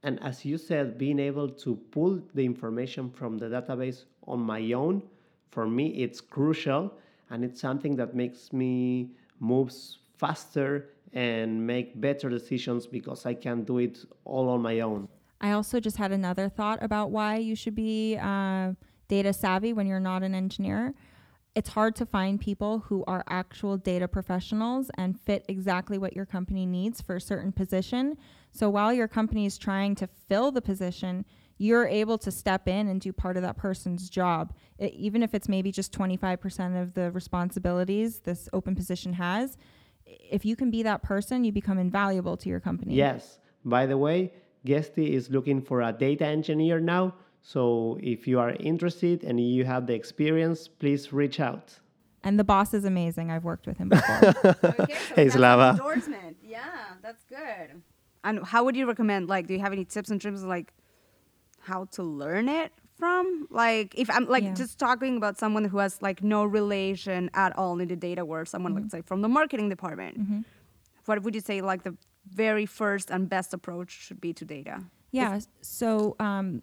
And 0.02 0.20
as 0.20 0.44
you 0.44 0.58
said, 0.58 0.98
being 0.98 1.20
able 1.20 1.48
to 1.48 1.76
pull 1.92 2.20
the 2.34 2.44
information 2.44 3.08
from 3.08 3.38
the 3.38 3.46
database 3.46 4.06
on 4.26 4.40
my 4.40 4.72
own, 4.72 5.04
for 5.52 5.68
me, 5.68 5.90
it's 5.90 6.20
crucial 6.20 6.92
and 7.30 7.44
it's 7.44 7.60
something 7.60 7.96
that 7.96 8.14
makes 8.14 8.52
me 8.52 9.10
move 9.38 9.72
faster 10.16 10.90
and 11.12 11.66
make 11.66 12.00
better 12.00 12.28
decisions 12.28 12.86
because 12.86 13.26
I 13.26 13.34
can 13.34 13.64
do 13.64 13.78
it 13.78 13.98
all 14.24 14.48
on 14.48 14.60
my 14.60 14.80
own. 14.80 15.08
I 15.40 15.52
also 15.52 15.80
just 15.80 15.96
had 15.96 16.12
another 16.12 16.48
thought 16.48 16.82
about 16.82 17.10
why 17.10 17.36
you 17.36 17.56
should 17.56 17.74
be 17.74 18.18
uh, 18.20 18.72
data 19.08 19.32
savvy 19.32 19.72
when 19.72 19.86
you're 19.86 19.98
not 19.98 20.22
an 20.22 20.34
engineer. 20.34 20.94
It's 21.54 21.70
hard 21.70 21.96
to 21.96 22.06
find 22.06 22.40
people 22.40 22.80
who 22.80 23.02
are 23.08 23.24
actual 23.28 23.76
data 23.76 24.06
professionals 24.06 24.90
and 24.96 25.18
fit 25.20 25.44
exactly 25.48 25.98
what 25.98 26.14
your 26.14 26.26
company 26.26 26.64
needs 26.64 27.00
for 27.00 27.16
a 27.16 27.20
certain 27.20 27.50
position. 27.50 28.16
So 28.52 28.70
while 28.70 28.92
your 28.92 29.08
company 29.08 29.46
is 29.46 29.58
trying 29.58 29.94
to 29.96 30.08
fill 30.28 30.52
the 30.52 30.62
position, 30.62 31.24
you're 31.60 31.86
able 31.86 32.16
to 32.16 32.30
step 32.30 32.66
in 32.66 32.88
and 32.88 33.02
do 33.02 33.12
part 33.12 33.36
of 33.36 33.42
that 33.42 33.54
person's 33.58 34.08
job. 34.08 34.54
It, 34.78 34.94
even 34.94 35.22
if 35.22 35.34
it's 35.34 35.46
maybe 35.46 35.70
just 35.70 35.92
25% 35.92 36.80
of 36.80 36.94
the 36.94 37.10
responsibilities 37.10 38.20
this 38.20 38.48
open 38.54 38.74
position 38.74 39.12
has, 39.12 39.58
if 40.06 40.46
you 40.46 40.56
can 40.56 40.70
be 40.70 40.82
that 40.84 41.02
person, 41.02 41.44
you 41.44 41.52
become 41.52 41.78
invaluable 41.78 42.38
to 42.38 42.48
your 42.48 42.60
company. 42.60 42.94
Yes. 42.94 43.40
By 43.62 43.84
the 43.84 43.98
way, 43.98 44.32
Guesty 44.64 45.14
is 45.14 45.28
looking 45.28 45.60
for 45.60 45.82
a 45.82 45.92
data 45.92 46.24
engineer 46.24 46.80
now. 46.80 47.14
So 47.42 47.98
if 48.02 48.26
you 48.26 48.40
are 48.40 48.52
interested 48.52 49.22
and 49.22 49.38
you 49.38 49.66
have 49.66 49.86
the 49.86 49.92
experience, 49.92 50.66
please 50.66 51.12
reach 51.12 51.40
out. 51.40 51.78
And 52.24 52.38
the 52.38 52.44
boss 52.44 52.72
is 52.72 52.86
amazing. 52.86 53.30
I've 53.30 53.44
worked 53.44 53.66
with 53.66 53.76
him 53.76 53.90
before. 53.90 54.32
Okay, 54.64 54.94
so 55.08 55.14
Hey, 55.14 55.28
Slava. 55.28 55.72
Endorsement. 55.78 56.38
Yeah, 56.42 56.62
that's 57.02 57.24
good. 57.24 57.82
And 58.24 58.44
how 58.46 58.64
would 58.64 58.76
you 58.76 58.86
recommend? 58.86 59.28
Like, 59.28 59.46
do 59.46 59.52
you 59.52 59.60
have 59.60 59.72
any 59.74 59.84
tips 59.84 60.10
in 60.10 60.18
terms 60.18 60.42
of 60.42 60.48
like 60.48 60.72
how 61.60 61.84
to 61.92 62.02
learn 62.02 62.48
it 62.48 62.72
from? 62.96 63.46
Like, 63.50 63.94
if 63.98 64.10
I'm 64.10 64.26
like 64.26 64.44
Yeah. 64.44 64.54
just 64.54 64.78
talking 64.78 65.16
about 65.16 65.38
someone 65.38 65.64
who 65.64 65.78
has 65.78 66.00
like 66.02 66.22
no 66.22 66.44
relation 66.44 67.30
at 67.34 67.56
all 67.56 67.78
in 67.80 67.88
the 67.88 67.96
data 67.96 68.24
world, 68.24 68.48
someone 68.48 68.72
Mm-hmm. 68.72 68.82
let's 68.82 68.92
say 68.92 69.02
from 69.02 69.20
the 69.22 69.28
marketing 69.28 69.68
department, 69.68 70.44
what 71.06 71.22
would 71.22 71.34
you 71.34 71.40
say 71.40 71.60
like 71.60 71.82
the 71.82 71.94
very 72.28 72.66
first 72.66 73.10
and 73.10 73.28
best 73.28 73.54
approach 73.54 73.90
should 73.90 74.20
be 74.20 74.32
to 74.34 74.44
data? 74.44 74.84
Yeah. 75.12 75.40
So 75.62 76.14
um, 76.20 76.62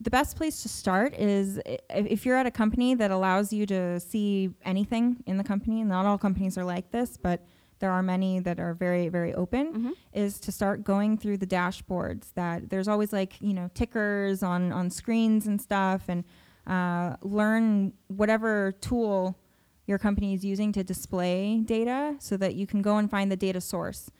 the 0.00 0.10
best 0.10 0.36
place 0.36 0.62
to 0.62 0.68
start 0.68 1.14
is 1.14 1.60
if 1.90 2.24
you're 2.24 2.36
at 2.36 2.46
a 2.46 2.50
company 2.50 2.94
that 2.94 3.10
allows 3.10 3.52
you 3.52 3.66
to 3.66 4.00
see 4.00 4.50
anything 4.64 5.22
in 5.26 5.36
the 5.36 5.44
company. 5.44 5.80
and 5.80 5.88
Not 5.90 6.06
all 6.06 6.18
companies 6.18 6.56
are 6.56 6.64
like 6.64 6.90
this, 6.90 7.16
but 7.16 7.44
there 7.80 7.90
are 7.90 8.02
many 8.02 8.40
that 8.40 8.58
are 8.60 8.74
very, 8.74 9.08
very 9.08 9.34
open. 9.34 9.94
Is 10.12 10.40
to 10.40 10.52
start 10.52 10.84
going 10.84 11.18
through 11.18 11.38
the 11.38 11.46
dashboards. 11.46 12.32
That 12.34 12.70
there's 12.70 12.88
always 12.88 13.12
like 13.12 13.40
you 13.40 13.54
know 13.54 13.70
tickers 13.74 14.42
on 14.42 14.72
on 14.72 14.90
screens 14.90 15.46
and 15.46 15.60
stuff, 15.60 16.02
and 16.08 16.24
uh, 16.66 17.16
learn 17.22 17.92
whatever 18.08 18.72
tool 18.80 19.38
your 19.86 19.98
company 19.98 20.32
is 20.32 20.44
using 20.44 20.72
to 20.72 20.82
display 20.82 21.60
data, 21.64 22.16
so 22.18 22.36
that 22.36 22.54
you 22.54 22.66
can 22.66 22.82
go 22.82 22.96
and 22.96 23.10
find 23.10 23.30
the 23.30 23.36
data 23.36 23.60
source 23.60 24.10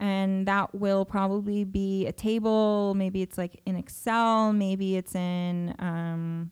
and 0.00 0.48
that 0.48 0.74
will 0.74 1.04
probably 1.04 1.62
be 1.62 2.06
a 2.06 2.12
table. 2.12 2.94
Maybe 2.94 3.20
it's 3.20 3.36
like 3.36 3.60
in 3.66 3.76
Excel. 3.76 4.52
Maybe 4.54 4.96
it's 4.96 5.14
in 5.14 5.74
um, 5.78 6.50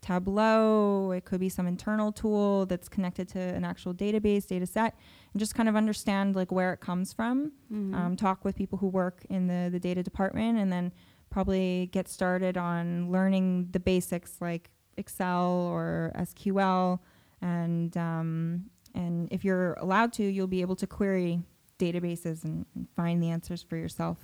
Tableau. 0.00 1.10
It 1.10 1.24
could 1.24 1.40
be 1.40 1.48
some 1.48 1.66
internal 1.66 2.12
tool 2.12 2.66
that's 2.66 2.88
connected 2.88 3.28
to 3.30 3.40
an 3.40 3.64
actual 3.64 3.92
database, 3.92 4.46
data 4.46 4.66
set, 4.66 4.94
and 5.32 5.40
just 5.40 5.54
kind 5.54 5.68
of 5.68 5.76
understand 5.76 6.36
like 6.36 6.50
where 6.52 6.72
it 6.72 6.80
comes 6.80 7.12
from. 7.12 7.52
Um, 7.70 8.16
talk 8.16 8.44
with 8.44 8.54
people 8.56 8.78
who 8.78 8.88
work 8.88 9.24
in 9.30 9.46
the, 9.46 9.68
the 9.70 9.78
data 9.80 10.02
department, 10.02 10.58
and 10.58 10.70
then 10.72 10.92
probably 11.30 11.88
get 11.92 12.06
started 12.08 12.56
on 12.58 13.10
learning 13.10 13.68
the 13.72 13.80
basics 13.80 14.36
like 14.40 14.70
Excel 14.98 15.50
or 15.72 16.12
SQL. 16.16 16.98
And 17.40 17.96
um, 17.96 18.64
and 18.94 19.28
if 19.32 19.42
you're 19.44 19.72
allowed 19.74 20.12
to, 20.14 20.22
you'll 20.22 20.46
be 20.46 20.60
able 20.60 20.76
to 20.76 20.86
query 20.86 21.40
databases 21.78 22.44
and, 22.44 22.66
and 22.74 22.86
find 22.94 23.22
the 23.22 23.30
answers 23.30 23.62
for 23.62 23.76
yourself. 23.76 24.18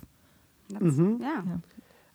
That's, 0.69 0.83
Mhm. 0.85 1.19
Yeah. 1.19 1.41
Yeah. 1.45 1.57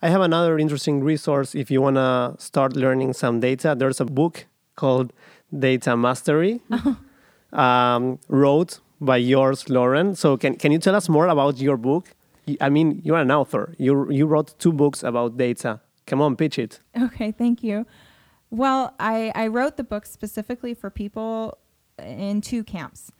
I 0.01 0.09
have 0.09 0.21
another 0.21 0.57
interesting 0.57 1.03
resource 1.03 1.53
if 1.55 1.69
you 1.69 1.81
want 1.81 1.97
to 1.97 2.35
start 2.37 2.75
learning 2.75 3.13
some 3.13 3.39
data. 3.41 3.75
There's 3.77 3.99
a 3.99 4.05
book 4.05 4.45
called 4.75 5.11
Data 5.57 5.95
Mastery, 5.97 6.61
um, 7.53 8.19
wrote 8.29 8.79
by 9.01 9.17
yours, 9.17 9.69
Lauren. 9.69 10.15
So 10.15 10.37
can, 10.37 10.55
can 10.55 10.71
you 10.71 10.79
tell 10.79 10.95
us 10.95 11.09
more 11.09 11.27
about 11.27 11.57
your 11.59 11.77
book? 11.77 12.13
I 12.61 12.69
mean, 12.69 13.01
you're 13.03 13.17
an 13.17 13.31
author. 13.31 13.73
You, 13.77 14.09
you 14.11 14.27
wrote 14.27 14.57
two 14.59 14.71
books 14.71 15.03
about 15.03 15.37
data. 15.37 15.81
Come 16.05 16.21
on, 16.21 16.35
pitch 16.35 16.59
it. 16.59 16.79
Okay, 16.99 17.31
thank 17.31 17.63
you. 17.63 17.85
Well, 18.51 18.93
I, 18.99 19.31
I 19.35 19.47
wrote 19.47 19.77
the 19.77 19.83
book 19.83 20.05
specifically 20.05 20.73
for 20.73 20.89
people 20.89 21.57
in 21.97 22.41
two 22.41 22.63
camps. 22.63 23.11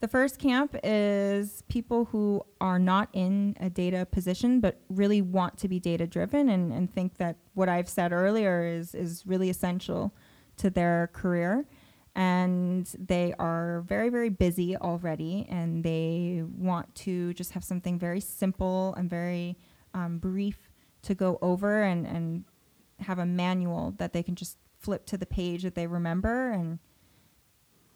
The 0.00 0.08
first 0.08 0.38
camp 0.38 0.76
is 0.84 1.62
people 1.68 2.04
who 2.06 2.42
are 2.60 2.78
not 2.78 3.08
in 3.14 3.56
a 3.58 3.70
data 3.70 4.06
position 4.10 4.60
but 4.60 4.80
really 4.90 5.22
want 5.22 5.56
to 5.58 5.68
be 5.68 5.80
data 5.80 6.06
driven 6.06 6.50
and, 6.50 6.72
and 6.72 6.92
think 6.92 7.16
that 7.16 7.36
what 7.54 7.70
I've 7.70 7.88
said 7.88 8.12
earlier 8.12 8.66
is, 8.66 8.94
is 8.94 9.22
really 9.24 9.48
essential 9.48 10.12
to 10.58 10.68
their 10.68 11.10
career. 11.14 11.66
And 12.14 12.73
they 12.92 13.34
are 13.38 13.84
very, 13.86 14.08
very 14.08 14.28
busy 14.28 14.76
already 14.76 15.46
and 15.48 15.84
they 15.84 16.42
want 16.56 16.94
to 16.94 17.32
just 17.34 17.52
have 17.52 17.64
something 17.64 17.98
very 17.98 18.20
simple 18.20 18.94
and 18.96 19.08
very 19.08 19.56
um, 19.94 20.18
brief 20.18 20.70
to 21.02 21.14
go 21.14 21.38
over 21.42 21.82
and, 21.82 22.06
and 22.06 22.44
have 23.00 23.18
a 23.18 23.26
manual 23.26 23.94
that 23.98 24.12
they 24.12 24.22
can 24.22 24.34
just 24.34 24.58
flip 24.78 25.06
to 25.06 25.16
the 25.16 25.26
page 25.26 25.62
that 25.62 25.74
they 25.74 25.86
remember 25.86 26.50
and 26.50 26.78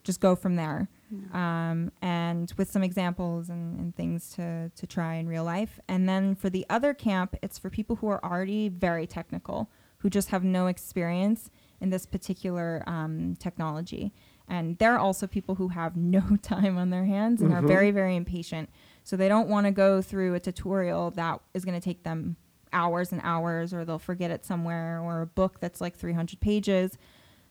just 0.04 0.20
go 0.20 0.34
from 0.34 0.56
there. 0.56 0.88
Um, 1.34 1.92
and 2.02 2.52
with 2.56 2.70
some 2.70 2.82
examples 2.82 3.48
and, 3.48 3.78
and 3.78 3.96
things 3.96 4.30
to, 4.36 4.70
to 4.74 4.86
try 4.86 5.14
in 5.14 5.28
real 5.28 5.44
life. 5.44 5.80
And 5.88 6.08
then 6.08 6.34
for 6.34 6.50
the 6.50 6.66
other 6.68 6.94
camp, 6.94 7.34
it's 7.42 7.58
for 7.58 7.70
people 7.70 7.96
who 7.96 8.08
are 8.08 8.22
already 8.24 8.68
very 8.68 9.06
technical, 9.06 9.70
who 9.98 10.10
just 10.10 10.28
have 10.30 10.44
no 10.44 10.66
experience 10.66 11.50
in 11.80 11.90
this 11.90 12.06
particular 12.06 12.82
um, 12.86 13.36
technology. 13.38 14.12
And 14.48 14.78
they're 14.78 14.98
also 14.98 15.26
people 15.26 15.54
who 15.56 15.68
have 15.68 15.96
no 16.16 16.22
time 16.42 16.78
on 16.78 16.90
their 16.90 17.04
hands 17.04 17.42
and 17.42 17.52
are 17.52 17.62
very, 17.62 17.90
very 17.90 18.16
impatient. 18.16 18.70
So 19.04 19.16
they 19.16 19.28
don't 19.28 19.48
want 19.48 19.66
to 19.66 19.70
go 19.70 20.02
through 20.02 20.34
a 20.34 20.40
tutorial 20.40 21.10
that 21.12 21.40
is 21.54 21.64
going 21.64 21.78
to 21.78 21.84
take 21.84 22.02
them 22.02 22.36
hours 22.72 23.12
and 23.12 23.20
hours, 23.24 23.72
or 23.72 23.84
they'll 23.84 23.98
forget 23.98 24.30
it 24.30 24.44
somewhere, 24.44 25.00
or 25.00 25.22
a 25.22 25.26
book 25.26 25.60
that's 25.60 25.80
like 25.80 25.96
300 25.96 26.40
pages. 26.40 26.98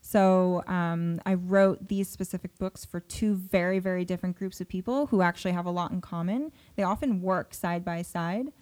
So 0.02 0.64
um, 0.68 1.20
I 1.26 1.34
wrote 1.34 1.88
these 1.88 2.08
specific 2.08 2.58
books 2.58 2.86
for 2.86 3.00
two 3.00 3.36
very, 3.36 3.80
very 3.80 4.06
different 4.06 4.38
groups 4.38 4.62
of 4.62 4.68
people 4.68 5.08
who 5.08 5.22
actually 5.22 5.52
have 5.52 5.66
a 5.66 5.72
lot 5.72 5.92
in 5.92 6.02
common. 6.02 6.52
They 6.76 6.84
often 6.84 7.22
work 7.22 7.54
side 7.54 7.84
by 7.84 8.04
side, 8.04 8.54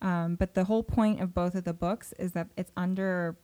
um, 0.00 0.36
but 0.36 0.54
the 0.54 0.64
whole 0.64 0.82
point 0.82 1.20
of 1.20 1.34
both 1.34 1.54
of 1.54 1.64
the 1.64 1.72
books 1.72 2.12
is 2.18 2.32
that 2.32 2.48
it's 2.56 2.72
under 2.76 3.36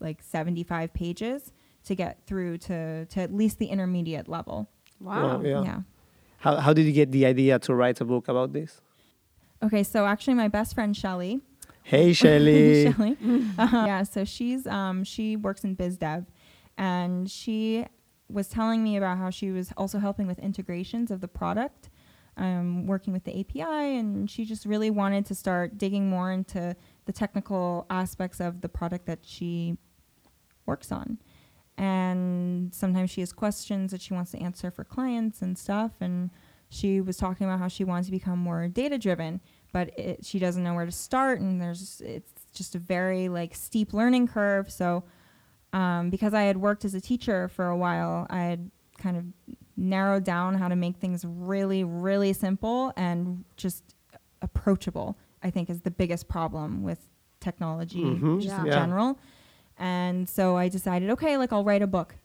like 0.00 0.22
75 0.22 0.94
pages 0.94 1.52
to 1.84 1.94
get 1.94 2.26
through 2.26 2.58
to, 2.58 3.06
to 3.06 3.20
at 3.20 3.32
least 3.32 3.58
the 3.58 3.66
intermediate 3.66 4.28
level. 4.28 4.68
Wow. 5.00 5.38
Wow, 5.38 5.42
yeah. 5.42 5.62
yeah. 5.62 5.80
How, 6.38 6.56
how 6.56 6.72
did 6.72 6.86
you 6.86 6.92
get 6.92 7.10
the 7.10 7.26
idea 7.26 7.58
to 7.60 7.74
write 7.74 8.00
a 8.00 8.04
book 8.04 8.28
about 8.28 8.52
this? 8.52 8.80
Okay, 9.62 9.82
so 9.82 10.06
actually, 10.06 10.34
my 10.34 10.48
best 10.48 10.74
friend 10.74 10.96
Shelly, 10.96 11.40
Hey, 11.82 12.12
Shelly. 12.12 12.92
Shelly. 12.92 13.16
Uh-huh. 13.58 13.84
Yeah, 13.86 14.02
so 14.02 14.24
she's 14.24 14.66
um 14.66 15.04
she 15.04 15.36
works 15.36 15.64
in 15.64 15.72
biz 15.74 15.96
dev 15.96 16.26
and 16.76 17.30
she 17.30 17.86
was 18.28 18.48
telling 18.48 18.84
me 18.84 18.98
about 18.98 19.16
how 19.16 19.30
she 19.30 19.50
was 19.50 19.72
also 19.74 19.98
helping 19.98 20.26
with 20.26 20.38
integrations 20.38 21.10
of 21.10 21.22
the 21.22 21.28
product 21.28 21.88
um, 22.38 22.86
working 22.86 23.12
with 23.12 23.24
the 23.24 23.40
API, 23.40 23.98
and 23.98 24.30
she 24.30 24.44
just 24.44 24.64
really 24.64 24.90
wanted 24.90 25.26
to 25.26 25.34
start 25.34 25.76
digging 25.76 26.08
more 26.08 26.30
into 26.30 26.76
the 27.04 27.12
technical 27.12 27.84
aspects 27.90 28.40
of 28.40 28.60
the 28.60 28.68
product 28.68 29.06
that 29.06 29.20
she 29.22 29.76
works 30.64 30.92
on. 30.92 31.18
And 31.78 32.74
sometimes 32.74 33.10
she 33.10 33.20
has 33.20 33.32
questions 33.32 33.92
that 33.92 34.02
she 34.02 34.12
wants 34.12 34.32
to 34.32 34.38
answer 34.42 34.70
for 34.70 34.84
clients 34.84 35.40
and 35.42 35.56
stuff. 35.56 35.92
And 36.00 36.30
she 36.68 37.00
was 37.00 37.16
talking 37.16 37.46
about 37.46 37.60
how 37.60 37.68
she 37.68 37.84
wants 37.84 38.08
to 38.08 38.12
become 38.12 38.38
more 38.38 38.68
data 38.68 38.98
driven, 38.98 39.40
but 39.72 39.96
it, 39.98 40.24
she 40.26 40.38
doesn't 40.38 40.62
know 40.62 40.74
where 40.74 40.84
to 40.86 40.92
start. 40.92 41.40
And 41.40 41.60
there's 41.62 42.02
it's 42.04 42.32
just 42.52 42.74
a 42.74 42.78
very 42.78 43.28
like 43.28 43.54
steep 43.54 43.92
learning 43.94 44.26
curve. 44.28 44.70
So 44.70 45.04
um, 45.72 46.10
because 46.10 46.34
I 46.34 46.42
had 46.42 46.56
worked 46.56 46.84
as 46.84 46.94
a 46.94 47.00
teacher 47.00 47.48
for 47.48 47.66
a 47.68 47.76
while, 47.76 48.26
I 48.28 48.40
had 48.42 48.70
kind 48.98 49.16
of 49.16 49.24
narrowed 49.76 50.24
down 50.24 50.54
how 50.56 50.66
to 50.68 50.74
make 50.76 50.96
things 50.96 51.24
really, 51.24 51.84
really 51.84 52.32
simple 52.32 52.92
and 52.96 53.44
just 53.56 53.94
approachable. 54.42 55.16
I 55.42 55.50
think 55.50 55.70
is 55.70 55.82
the 55.82 55.90
biggest 55.92 56.26
problem 56.28 56.82
with 56.82 56.98
technology 57.40 58.02
Mhm. 58.02 58.40
just 58.40 58.58
in 58.58 58.66
Yeah. 58.66 58.74
general. 58.74 59.18
And 59.78 60.28
so 60.28 60.56
I 60.56 60.68
decided, 60.68 61.10
okay, 61.10 61.36
like 61.36 61.52
I'll 61.52 61.64
write 61.64 61.82
a 61.82 61.86
book. 61.86 62.16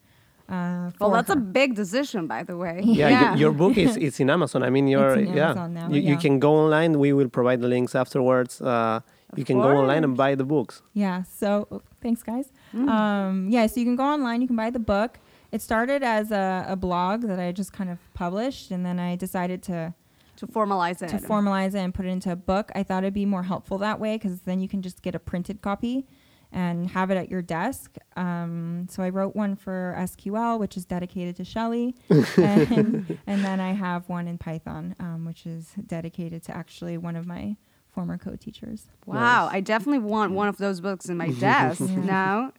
Uh, 0.50 0.92
Well, 1.00 1.10
for 1.10 1.16
that's 1.16 1.30
a 1.30 1.36
big 1.36 1.76
decision, 1.76 2.28
by 2.28 2.44
the 2.44 2.58
way. 2.58 2.82
Yeah, 2.84 3.10
Your, 3.10 3.38
your 3.38 3.52
book 3.52 3.78
is 3.78 3.96
it's 4.06 4.20
in 4.20 4.30
Amazon. 4.30 4.64
I 4.64 4.70
mean, 4.70 4.88
you're 4.88 5.16
in 5.18 5.34
yeah. 5.34 5.52
Amazon 5.52 5.74
now, 5.74 5.90
you, 5.90 6.02
you 6.02 6.18
can 6.18 6.40
go 6.40 6.56
online. 6.56 7.00
We 7.00 7.14
will 7.14 7.30
provide 7.30 7.62
the 7.62 7.68
links 7.68 7.96
afterwards. 7.96 8.62
Uh, 8.62 9.00
you 9.36 9.46
can 9.46 9.60
go 9.60 9.70
online 9.78 10.04
and 10.04 10.16
buy 10.16 10.36
the 10.36 10.44
books. 10.44 10.82
Yeah. 10.94 11.24
So 11.24 11.68
oh, 11.72 11.82
thanks, 12.02 12.22
guys. 12.22 12.52
Um, 12.74 13.48
yeah. 13.50 13.66
So 13.68 13.80
you 13.80 13.86
can 13.86 13.96
go 13.96 14.04
online. 14.04 14.42
You 14.42 14.48
can 14.48 14.56
buy 14.56 14.70
the 14.70 14.80
book. 14.80 15.20
It 15.52 15.62
started 15.62 16.04
as 16.04 16.32
a, 16.32 16.66
a 16.68 16.76
blog 16.76 17.22
that 17.22 17.40
I 17.40 17.52
just 17.52 17.74
kind 17.74 17.90
of 17.90 18.00
published, 18.14 18.72
and 18.72 18.86
then 18.86 19.00
I 19.00 19.16
decided 19.16 19.64
to 19.64 19.94
to 20.36 20.48
formalize 20.48 21.02
it. 21.02 21.10
to 21.10 21.18
formalize 21.18 21.74
it 21.76 21.80
and 21.80 21.94
put 21.94 22.06
it 22.06 22.10
into 22.10 22.32
a 22.32 22.36
book. 22.36 22.72
I 22.76 22.84
thought 22.84 23.04
it'd 23.04 23.14
be 23.14 23.26
more 23.26 23.44
helpful 23.44 23.78
that 23.80 24.00
way 24.00 24.18
because 24.18 24.42
then 24.42 24.60
you 24.62 24.68
can 24.68 24.82
just 24.82 25.02
get 25.02 25.16
a 25.16 25.20
printed 25.20 25.62
copy 25.62 26.06
and 26.54 26.90
have 26.92 27.10
it 27.10 27.18
at 27.18 27.30
your 27.30 27.42
desk. 27.42 27.98
Um, 28.16 28.88
so 28.90 29.02
I 29.04 29.10
wrote 29.10 29.36
one 29.36 29.56
for 29.56 29.96
SQL, 29.98 30.60
which 30.60 30.78
is 30.78 30.86
dedicated 30.86 31.36
to 31.38 31.44
Shelley, 31.44 31.96
and, 32.10 33.18
and 33.28 33.44
then 33.44 33.60
I 33.60 33.74
have 33.74 34.08
one 34.08 34.28
in 34.28 34.38
Python, 34.38 34.96
um, 35.00 35.26
which 35.26 35.46
is 35.46 35.74
dedicated 35.88 36.44
to 36.44 36.56
actually 36.56 36.98
one 36.98 37.16
of 37.16 37.26
my 37.26 37.58
former 37.90 38.18
co-teachers. 38.18 38.86
Wow, 39.06 39.50
I 39.52 39.60
definitely 39.62 40.00
want 40.00 40.34
one 40.34 40.48
of 40.48 40.58
those 40.58 40.80
books 40.80 41.10
in 41.10 41.18
my 41.18 41.30
desk 41.40 41.82
now. 41.82 42.54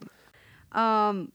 Um, 0.73 1.33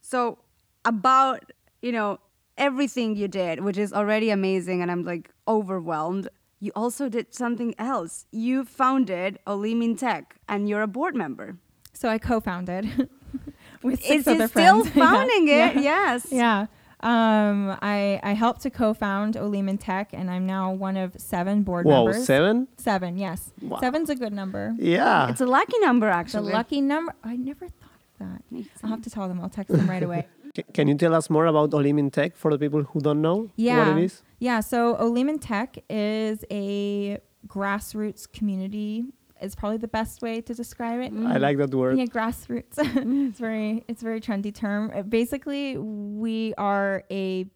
so 0.00 0.38
about 0.84 1.52
you 1.80 1.92
know 1.92 2.18
everything 2.58 3.16
you 3.16 3.28
did, 3.28 3.60
which 3.60 3.78
is 3.78 3.92
already 3.92 4.30
amazing, 4.30 4.82
and 4.82 4.90
I'm 4.90 5.04
like 5.04 5.30
overwhelmed. 5.46 6.28
You 6.60 6.72
also 6.74 7.08
did 7.08 7.34
something 7.34 7.74
else. 7.78 8.26
You 8.30 8.64
founded 8.64 9.38
Olim 9.46 9.82
in 9.82 9.96
Tech, 9.96 10.36
and 10.48 10.68
you're 10.68 10.82
a 10.82 10.86
board 10.86 11.14
member. 11.14 11.56
So 11.92 12.08
I 12.08 12.18
co-founded 12.18 13.08
with 13.82 14.02
six 14.02 14.26
Is 14.26 14.28
other 14.28 14.44
he 14.44 14.48
still 14.48 14.84
friends. 14.84 14.86
Yeah, 14.96 15.10
founding 15.10 15.48
it? 15.48 15.50
yeah. 15.76 15.80
Yes. 15.80 16.26
Yeah. 16.30 16.66
Um, 17.00 17.76
I, 17.82 18.18
I 18.22 18.32
helped 18.32 18.62
to 18.62 18.70
co-found 18.70 19.36
Olim 19.36 19.68
in 19.68 19.76
Tech, 19.76 20.14
and 20.14 20.30
I'm 20.30 20.46
now 20.46 20.72
one 20.72 20.96
of 20.96 21.14
seven 21.18 21.62
board 21.62 21.84
Whoa, 21.84 22.06
members. 22.06 22.24
seven? 22.24 22.66
Seven, 22.78 23.18
yes. 23.18 23.50
Wow. 23.60 23.78
Seven's 23.80 24.08
a 24.08 24.14
good 24.14 24.32
number. 24.32 24.74
Yeah. 24.78 25.28
It's 25.28 25.42
a 25.42 25.46
lucky 25.46 25.78
number, 25.80 26.08
It's 26.08 26.14
a 26.14 26.18
actually. 26.18 26.52
lucky 26.54 26.80
number. 26.80 27.14
I 27.22 27.36
never 27.36 27.68
thought 27.68 28.00
of 28.20 28.40
that. 28.50 28.64
I'll 28.82 28.88
have 28.90 29.02
to 29.02 29.10
tell 29.10 29.28
them. 29.28 29.38
I'll 29.40 29.50
text 29.50 29.70
them 29.76 29.86
right 29.86 30.02
away. 30.02 30.26
Can 30.72 30.86
you 30.88 30.94
tell 30.96 31.14
us 31.14 31.28
more 31.28 31.46
about 31.46 31.74
Olim 31.74 31.98
in 31.98 32.10
Tech 32.10 32.36
for 32.36 32.50
the 32.52 32.58
people 32.58 32.82
who 32.84 33.00
don't 33.00 33.20
know 33.20 33.50
Yeah. 33.56 33.78
what 33.88 33.98
it 33.98 34.04
is? 34.04 34.22
Yeah, 34.38 34.60
so 34.60 34.96
Olim 34.98 35.28
in 35.28 35.38
Tech 35.38 35.78
is 35.90 36.44
a 36.50 37.18
grassroots 37.46 38.30
community. 38.30 39.04
Is 39.42 39.54
probably 39.56 39.78
the 39.78 39.88
best 39.88 40.22
way 40.22 40.40
to 40.40 40.54
describe 40.54 41.00
it. 41.00 41.12
I 41.12 41.36
like 41.38 41.58
that 41.58 41.74
word. 41.74 41.98
Yeah, 41.98 42.04
grassroots. 42.06 42.78
it's 43.28 43.38
very 43.38 43.84
it's 43.88 44.00
a 44.00 44.04
very 44.04 44.20
trendy 44.20 44.54
term. 44.54 44.92
Uh, 44.94 45.02
Basically, 45.02 45.76
we 45.76 46.54
are 46.56 47.02
a 47.10 47.46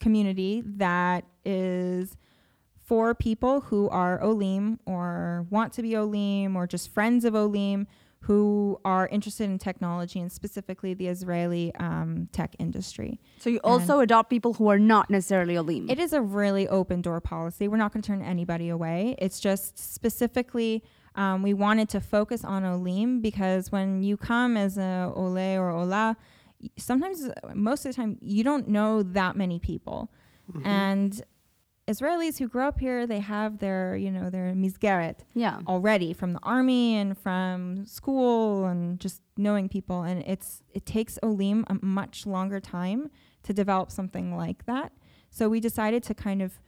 community 0.00 0.62
that 0.66 1.24
is 1.44 2.16
for 2.82 3.14
people 3.14 3.60
who 3.62 3.88
are 3.88 4.22
Olim 4.22 4.78
or 4.84 5.46
want 5.48 5.72
to 5.74 5.82
be 5.82 5.96
Olim 5.96 6.54
or 6.56 6.66
just 6.66 6.90
friends 6.92 7.24
of 7.24 7.34
Olim 7.34 7.86
who 8.26 8.80
are 8.84 9.06
interested 9.08 9.44
in 9.44 9.56
technology 9.56 10.18
and 10.18 10.32
specifically 10.32 10.94
the 10.94 11.06
Israeli 11.06 11.72
um, 11.76 12.28
tech 12.32 12.56
industry. 12.58 13.20
So 13.38 13.50
you 13.50 13.60
also 13.62 14.00
adopt 14.00 14.30
people 14.30 14.54
who 14.54 14.68
are 14.68 14.80
not 14.80 15.10
necessarily 15.10 15.56
Olim. 15.56 15.88
It 15.88 16.00
is 16.00 16.12
a 16.12 16.20
really 16.20 16.66
open 16.66 17.02
door 17.02 17.20
policy. 17.20 17.68
We're 17.68 17.76
not 17.76 17.92
going 17.92 18.02
to 18.02 18.06
turn 18.06 18.22
anybody 18.22 18.68
away. 18.68 19.14
It's 19.18 19.38
just 19.38 19.78
specifically 19.78 20.82
um, 21.14 21.42
we 21.42 21.54
wanted 21.54 21.88
to 21.90 22.00
focus 22.00 22.44
on 22.44 22.64
Olim 22.64 23.20
because 23.20 23.70
when 23.70 24.02
you 24.02 24.16
come 24.16 24.56
as 24.56 24.76
a 24.76 25.12
Ole 25.14 25.56
or 25.56 25.70
Ola, 25.70 26.16
sometimes 26.76 27.30
most 27.54 27.86
of 27.86 27.92
the 27.92 27.96
time 27.96 28.18
you 28.20 28.42
don't 28.42 28.66
know 28.68 29.02
that 29.02 29.36
many 29.36 29.58
people, 29.60 30.10
and 30.64 31.22
Israelis 31.88 32.38
who 32.38 32.48
grow 32.48 32.66
up 32.66 32.80
here 32.80 33.06
they 33.06 33.20
have 33.20 33.58
their 33.58 33.96
you 33.96 34.10
know 34.10 34.28
their 34.28 34.52
misgeret 34.54 35.20
yeah. 35.34 35.60
already 35.68 36.12
from 36.12 36.32
the 36.32 36.40
army 36.42 36.96
and 36.96 37.16
from 37.16 37.86
school 37.86 38.64
and 38.66 38.98
just 38.98 39.22
knowing 39.36 39.68
people. 39.68 40.02
And 40.02 40.22
it's 40.26 40.62
it 40.74 40.84
takes 40.84 41.18
olim 41.22 41.64
a 41.68 41.76
much 41.84 42.26
longer 42.26 42.58
time 42.60 43.10
to 43.44 43.52
develop 43.52 43.90
something 43.90 44.36
like 44.36 44.66
that. 44.66 44.92
So 45.30 45.48
we 45.48 45.60
decided 45.60 46.02
to 46.04 46.14
kind 46.14 46.42
of 46.42 46.58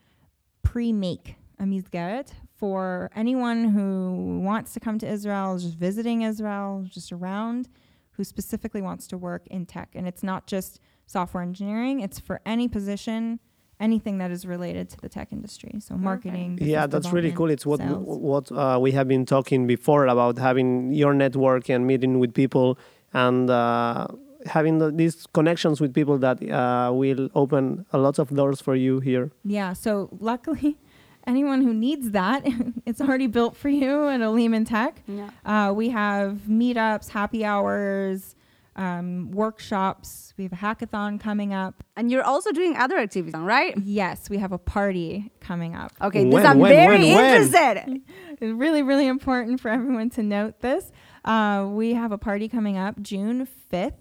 pre-make 0.62 1.37
a 1.59 1.64
misgaret 1.64 2.35
for 2.54 3.11
anyone 3.16 3.70
who 3.70 4.40
wants 4.44 4.72
to 4.74 4.81
come 4.81 4.98
to 4.98 5.09
israel 5.09 5.54
is 5.54 5.64
just 5.64 5.76
visiting 5.76 6.22
israel 6.22 6.85
just 6.88 7.11
around 7.11 7.68
who 8.12 8.22
specifically 8.24 8.83
wants 8.83 9.07
to 9.09 9.16
work 9.16 9.46
in 9.48 9.64
tech. 9.64 9.90
And 9.94 10.07
it's 10.07 10.22
not 10.22 10.46
just 10.46 10.81
software 11.07 11.42
engineering. 11.42 12.00
It's 12.00 12.20
for 12.20 12.40
any 12.44 12.68
position 12.68 13.40
anything 13.81 14.19
that 14.19 14.31
is 14.31 14.45
related 14.47 14.88
to 14.91 14.97
the 15.01 15.09
tech 15.09 15.29
industry 15.33 15.73
so 15.81 15.95
marketing 15.97 16.59
Yeah, 16.61 16.87
that's 16.87 17.12
really 17.12 17.33
cool. 17.33 17.51
It's 17.51 17.64
what 17.64 17.81
sales. 17.81 18.05
what 18.05 18.51
uh, 18.53 18.79
we 18.81 18.91
have 18.93 19.09
been 19.09 19.25
talking 19.25 19.67
before 19.67 20.07
about 20.07 20.38
having 20.38 20.93
your 20.93 21.14
network 21.14 21.69
and 21.71 21.87
meeting 21.87 22.19
with 22.19 22.35
people 22.35 22.79
and 23.12 23.49
uh, 23.49 24.07
having 24.47 24.79
the, 24.79 24.91
these 24.91 25.27
connections 25.33 25.81
with 25.81 25.95
people 25.95 26.19
that 26.19 26.38
uh, 26.51 26.91
will 26.93 27.29
open 27.35 27.87
a 27.93 27.99
lot 27.99 28.19
of 28.19 28.29
doors 28.35 28.61
for 28.61 28.75
you 28.75 29.01
here. 29.01 29.31
Yeah. 29.45 29.73
So 29.73 30.09
luckily, 30.21 30.77
anyone 31.27 31.62
who 31.62 31.73
needs 31.75 32.11
that, 32.12 32.45
it's 32.87 33.01
already 33.01 33.27
built 33.27 33.57
for 33.57 33.69
you 33.69 34.09
at 34.09 34.21
Olim 34.23 34.55
in 34.55 34.64
Tech. 34.64 35.03
Yeah. 35.07 35.31
Uh, 35.45 35.73
we 35.73 35.91
have 35.91 36.43
meetups, 36.49 37.11
happy 37.11 37.45
hours, 37.45 38.35
um, 38.79 39.31
workshops. 39.33 40.33
We 40.38 40.45
have 40.45 40.53
a 40.53 40.57
hackathon 40.57 41.21
coming 41.21 41.53
up. 41.53 41.83
And 41.97 42.11
you're 42.11 42.23
also 42.23 42.53
doing 42.53 42.77
other 42.77 42.97
activities, 42.97 43.35
right? 43.38 43.77
Yes, 43.83 44.31
we 44.31 44.38
have 44.38 44.53
a 44.53 44.59
party 44.59 45.31
coming 45.41 45.75
up. 45.75 45.93
Okay, 46.01 46.21
When, 46.25 46.31
this 46.31 46.45
I'm 46.45 46.59
when, 46.61 46.71
very 46.73 46.99
when, 46.99 47.14
when? 47.14 47.43
interested. 47.43 48.01
It's 48.41 48.53
really, 48.57 48.83
really 48.85 49.09
important 49.09 49.61
for 49.61 49.69
everyone 49.69 50.11
to 50.11 50.23
note 50.23 50.61
this. 50.61 50.93
Uh, 51.25 51.67
we 51.69 51.95
have 51.95 52.12
a 52.12 52.19
party 52.19 52.49
coming 52.49 52.79
up 52.79 53.03
June 53.03 53.49
5th 53.73 53.95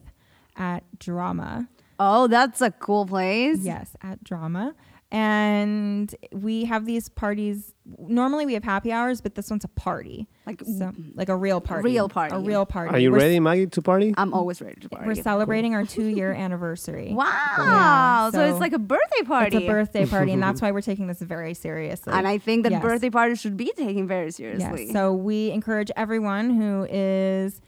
at 0.55 0.83
Drama. 0.99 1.67
Oh, 1.99 2.27
that's 2.27 2.61
a 2.61 2.69
cool 2.69 3.07
place. 3.07 3.57
Yes, 3.61 3.95
at 4.03 4.23
Drama. 4.23 4.75
And 5.09 6.13
we 6.33 6.65
have 6.65 6.85
these 6.85 7.07
parties. 7.07 7.73
Normally 7.97 8.45
we 8.45 8.53
have 8.55 8.63
happy 8.65 8.91
hours, 8.91 9.21
but 9.21 9.35
this 9.35 9.49
one's 9.49 9.63
a 9.63 9.69
party. 9.69 10.27
Like 10.45 10.61
So, 10.65 10.91
like 11.15 11.29
a 11.29 11.35
real 11.35 11.61
party. 11.61 11.83
Real 11.85 12.09
party. 12.09 12.35
A 12.35 12.39
real 12.39 12.65
party. 12.65 12.93
Are 12.93 12.99
you 12.99 13.11
We're 13.11 13.19
ready, 13.19 13.39
Maggie, 13.39 13.67
to 13.67 13.81
party? 13.81 14.13
I'm 14.17 14.33
always 14.33 14.61
ready 14.61 14.81
to 14.81 14.89
party. 14.89 15.07
We're 15.07 15.15
celebrating 15.15 15.73
our 15.75 15.85
two 15.85 16.05
year 16.07 16.33
anniversary. 16.45 17.13
Wow. 17.13 17.25
Yeah, 17.57 18.29
so, 18.31 18.45
it's 18.49 18.59
like 18.59 18.73
a 18.73 18.79
birthday 18.79 19.23
party. 19.25 19.57
It's 19.57 19.63
a 19.63 19.67
birthday 19.67 20.05
party, 20.15 20.33
and 20.33 20.43
that's 20.43 20.61
why 20.61 20.71
we're 20.71 20.81
taking 20.81 21.07
this 21.07 21.21
very 21.21 21.53
seriously. 21.53 22.11
And 22.13 22.27
I 22.27 22.37
think 22.37 22.63
that 22.63 22.73
Yes. 22.73 22.81
birthday 22.81 23.09
parties 23.09 23.39
should 23.39 23.55
be 23.55 23.71
taken 23.77 24.07
very 24.07 24.31
seriously. 24.31 24.85
Yes. 24.85 24.93
So 24.93 25.13
we 25.13 25.51
encourage 25.51 25.89
everyone 25.95 26.49
who 26.49 26.85
is 26.89 27.61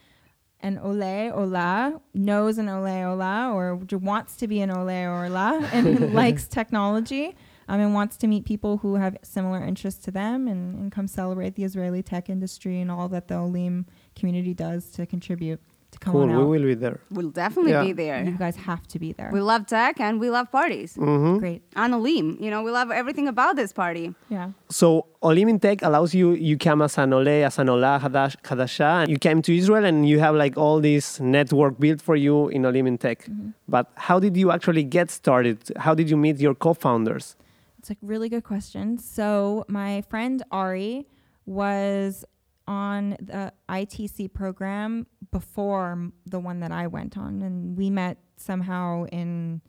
an 0.61 0.77
ole 0.77 1.31
ola, 1.31 2.01
knows 2.13 2.57
an 2.57 2.67
ole 2.67 2.85
ola, 2.85 3.51
or 3.53 3.75
wants 3.91 4.35
to 4.37 4.47
be 4.47 4.61
an 4.61 4.71
ole 4.71 4.89
ola, 4.89 5.69
and 5.71 6.13
likes 6.13 6.47
technology, 6.47 7.35
um, 7.67 7.79
and 7.79 7.93
wants 7.93 8.17
to 8.17 8.27
meet 8.27 8.45
people 8.45 8.77
who 8.77 8.95
have 8.95 9.17
similar 9.21 9.63
interests 9.63 10.03
to 10.05 10.11
them, 10.11 10.47
and, 10.47 10.75
and 10.77 10.91
come 10.91 11.07
celebrate 11.07 11.55
the 11.55 11.63
Israeli 11.63 12.03
tech 12.03 12.29
industry 12.29 12.81
and 12.81 12.91
all 12.91 13.07
that 13.09 13.27
the 13.27 13.35
Olim 13.35 13.85
community 14.15 14.53
does 14.53 14.89
to 14.91 15.05
contribute 15.05 15.61
come 15.99 16.13
Cool, 16.13 16.21
on 16.23 16.29
we 16.29 16.35
out. 16.43 16.47
will 16.53 16.63
be 16.63 16.73
there. 16.85 16.99
we'll 17.11 17.29
definitely 17.43 17.71
Yeah. 17.73 17.83
be 17.83 17.93
there. 17.93 18.23
You 18.23 18.37
guys 18.45 18.55
have 18.69 18.83
to 18.93 18.97
be 18.99 19.09
there. 19.19 19.29
We 19.33 19.41
love 19.41 19.65
tech 19.67 19.99
and 19.99 20.19
we 20.23 20.29
love 20.29 20.47
parties. 20.51 20.95
hmm 20.95 21.37
Great. 21.37 21.61
And 21.75 21.93
Olim, 21.93 22.27
you 22.39 22.49
know, 22.49 22.61
we 22.67 22.71
love 22.71 22.89
everything 23.01 23.27
about 23.27 23.53
this 23.55 23.71
party. 23.73 24.05
Yeah. 24.29 24.47
So 24.69 24.87
Olim 25.21 25.47
in 25.49 25.59
Tech 25.59 25.81
allows 25.81 26.13
you, 26.19 26.27
you 26.49 26.57
come 26.57 26.81
as 26.81 26.97
an 26.97 27.11
Ole, 27.13 27.27
as 27.49 27.59
an 27.59 27.67
Ola 27.69 27.99
Hadash, 28.03 28.35
Hadasha, 28.49 28.91
and 29.03 29.09
you 29.13 29.17
came 29.27 29.41
to 29.41 29.51
Israel 29.61 29.83
and 29.85 30.07
you 30.11 30.19
have 30.25 30.35
like 30.35 30.55
all 30.57 30.79
this 30.79 31.19
network 31.19 31.73
built 31.79 32.01
for 32.01 32.15
you 32.15 32.47
in 32.49 32.65
Olim 32.65 32.87
in 32.87 32.97
Tech. 32.97 33.19
Mm-hmm. 33.25 33.49
But 33.67 33.85
how 34.07 34.17
did 34.19 34.37
you 34.37 34.51
actually 34.51 34.83
get 34.97 35.07
started? 35.11 35.57
How 35.85 35.93
did 35.99 36.09
you 36.09 36.17
meet 36.25 36.37
your 36.39 36.55
co-founders? 36.65 37.35
It's 37.79 37.89
It's 37.91 38.01
a 38.03 38.05
really 38.13 38.29
good 38.35 38.43
question. 38.53 38.97
So 39.17 39.63
my 39.67 39.91
friend 40.11 40.37
Ari 40.51 41.05
was 41.45 42.23
on 42.69 43.17
the 43.19 43.51
ITC 43.67 44.31
program 44.31 45.07
before 45.31 46.11
the 46.27 46.39
one 46.39 46.59
that 46.59 46.71
I 46.71 46.85
went 46.85 47.17
on, 47.17 47.41
and 47.41 47.75
we 47.75 47.89
met 47.89 48.19
somehow 48.37 49.05
in 49.05 49.61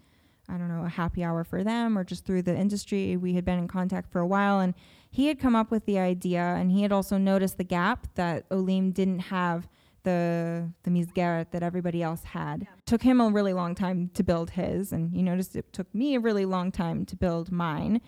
I 0.51 0.59
don't 0.59 0.69
know 0.69 0.85
a 0.85 0.89
happy 0.89 1.23
hour 1.23 1.45
for 1.45 1.63
them 1.63 1.97
or 1.97 2.03
just 2.03 2.27
through 2.27 2.43
the 2.43 2.57
industry. 2.57 3.17
We 3.17 3.35
had 3.35 3.45
been 3.45 3.59
in 3.59 3.69
contact 3.69 4.11
for 4.13 4.21
a 4.21 4.27
while, 4.27 4.61
and 4.61 4.75
he 5.11 5.29
had 5.29 5.39
come 5.39 5.57
up 5.57 5.71
with 5.71 5.87
the 5.87 5.99
idea, 5.99 6.43
and 6.43 6.71
he 6.71 6.83
had 6.83 6.93
also 6.93 7.17
noticed 7.17 7.57
the 7.57 7.65
gap 7.65 8.07
that 8.17 8.45
Olim 8.51 8.93
didn't 8.93 9.21
have 9.21 9.67
the 10.03 10.71
the 10.83 10.91
Misgaret 10.91 11.53
that 11.53 11.63
everybody 11.63 12.03
else 12.03 12.25
had. 12.25 12.67
Took 12.85 13.03
him 13.03 13.21
a 13.21 13.31
really 13.31 13.55
long 13.55 13.75
time 13.75 14.11
to 14.13 14.23
build 14.23 14.51
his, 14.51 14.93
and 14.93 15.15
you 15.15 15.23
noticed 15.23 15.57
it 15.57 15.73
took 15.73 15.93
me 15.95 16.17
a 16.17 16.21
really 16.21 16.45
long 16.45 16.71
time 16.71 17.07
to 17.07 17.17
build 17.17 17.51
mine. 17.51 18.03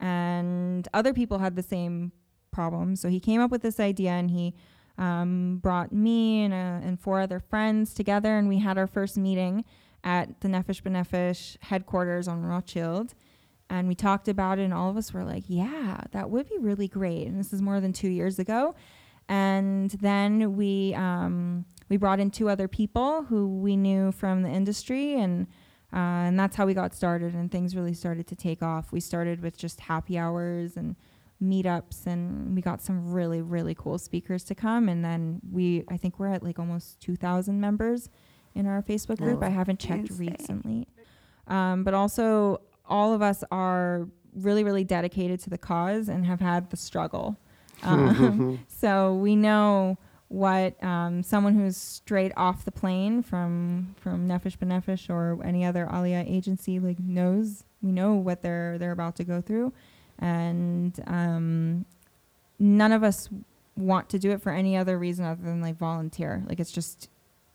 And 0.00 0.86
other 0.92 1.14
people 1.14 1.38
had 1.38 1.56
the 1.56 1.62
same 1.62 2.12
problem. 2.54 2.96
So 2.96 3.08
he 3.08 3.20
came 3.20 3.40
up 3.40 3.50
with 3.50 3.62
this 3.62 3.78
idea 3.80 4.12
and 4.12 4.30
he 4.30 4.54
um, 4.96 5.58
brought 5.62 5.92
me 5.92 6.44
and, 6.44 6.54
uh, 6.54 6.86
and 6.86 7.00
four 7.00 7.20
other 7.20 7.40
friends 7.40 7.94
together, 7.94 8.38
and 8.38 8.48
we 8.48 8.58
had 8.58 8.78
our 8.78 8.86
first 8.86 9.16
meeting 9.16 9.64
at 10.04 10.40
the 10.40 10.48
Nefesh 10.48 10.82
B'Nefesh 10.82 11.56
headquarters 11.60 12.28
on 12.28 12.42
Rothschild. 12.42 13.14
And 13.70 13.88
we 13.88 13.94
talked 13.94 14.28
about 14.28 14.58
it, 14.58 14.64
and 14.64 14.74
all 14.74 14.90
of 14.90 14.96
us 14.96 15.12
were 15.12 15.24
like, 15.24 15.44
yeah, 15.48 16.02
that 16.12 16.30
would 16.30 16.48
be 16.48 16.58
really 16.58 16.86
great. 16.86 17.26
And 17.26 17.38
this 17.40 17.52
is 17.52 17.60
more 17.60 17.80
than 17.80 17.92
two 17.92 18.10
years 18.10 18.38
ago. 18.38 18.74
And 19.28 19.90
then 19.90 20.54
we, 20.56 20.94
um, 20.94 21.64
we 21.88 21.96
brought 21.96 22.20
in 22.20 22.30
two 22.30 22.48
other 22.48 22.68
people 22.68 23.24
who 23.24 23.48
we 23.48 23.76
knew 23.76 24.12
from 24.12 24.42
the 24.42 24.50
industry, 24.50 25.18
and, 25.18 25.46
uh, 25.92 26.28
and 26.28 26.38
that's 26.38 26.56
how 26.56 26.66
we 26.66 26.74
got 26.74 26.94
started. 26.94 27.34
And 27.34 27.50
things 27.50 27.74
really 27.74 27.94
started 27.94 28.26
to 28.28 28.36
take 28.36 28.62
off. 28.62 28.92
We 28.92 29.00
started 29.00 29.42
with 29.42 29.56
just 29.56 29.80
happy 29.80 30.18
hours 30.18 30.76
and 30.76 30.94
meetups 31.42 32.06
and 32.06 32.54
we 32.54 32.62
got 32.62 32.80
some 32.80 33.12
really 33.12 33.42
really 33.42 33.74
cool 33.74 33.98
speakers 33.98 34.44
to 34.44 34.54
come 34.54 34.88
and 34.88 35.04
then 35.04 35.40
we 35.50 35.84
i 35.88 35.96
think 35.96 36.18
we're 36.18 36.28
at 36.28 36.42
like 36.42 36.58
almost 36.58 37.00
2000 37.00 37.60
members 37.60 38.08
in 38.54 38.66
our 38.66 38.82
facebook 38.82 39.18
group 39.18 39.42
i 39.42 39.48
haven't 39.48 39.78
checked 39.78 40.10
insane. 40.10 40.36
recently 40.38 40.88
um, 41.46 41.84
but 41.84 41.92
also 41.92 42.60
all 42.86 43.12
of 43.12 43.20
us 43.20 43.44
are 43.50 44.08
really 44.34 44.64
really 44.64 44.84
dedicated 44.84 45.40
to 45.40 45.50
the 45.50 45.58
cause 45.58 46.08
and 46.08 46.24
have 46.24 46.40
had 46.40 46.70
the 46.70 46.76
struggle 46.76 47.36
um, 47.82 48.64
so 48.68 49.14
we 49.14 49.36
know 49.36 49.98
what 50.28 50.82
um, 50.82 51.22
someone 51.22 51.54
who's 51.54 51.76
straight 51.76 52.32
off 52.36 52.64
the 52.64 52.72
plane 52.72 53.22
from 53.22 53.94
from 54.00 54.26
Nefesh 54.26 54.58
B'Nefesh 54.58 55.08
or 55.08 55.42
any 55.44 55.64
other 55.64 55.86
Aliyah 55.86 56.28
agency 56.28 56.80
like 56.80 56.98
knows. 56.98 57.64
We 57.82 57.92
know 57.92 58.14
what 58.14 58.42
they're 58.42 58.76
they're 58.78 58.90
about 58.92 59.14
to 59.16 59.24
go 59.24 59.40
through, 59.40 59.72
and 60.18 60.98
um, 61.06 61.84
none 62.58 62.92
of 62.92 63.02
us 63.02 63.28
want 63.76 64.08
to 64.10 64.18
do 64.18 64.30
it 64.30 64.40
for 64.40 64.52
any 64.52 64.76
other 64.76 64.98
reason 64.98 65.24
other 65.24 65.42
than 65.42 65.60
like 65.60 65.76
volunteer. 65.76 66.42
Like 66.46 66.60
it's 66.60 66.72
just 66.72 67.08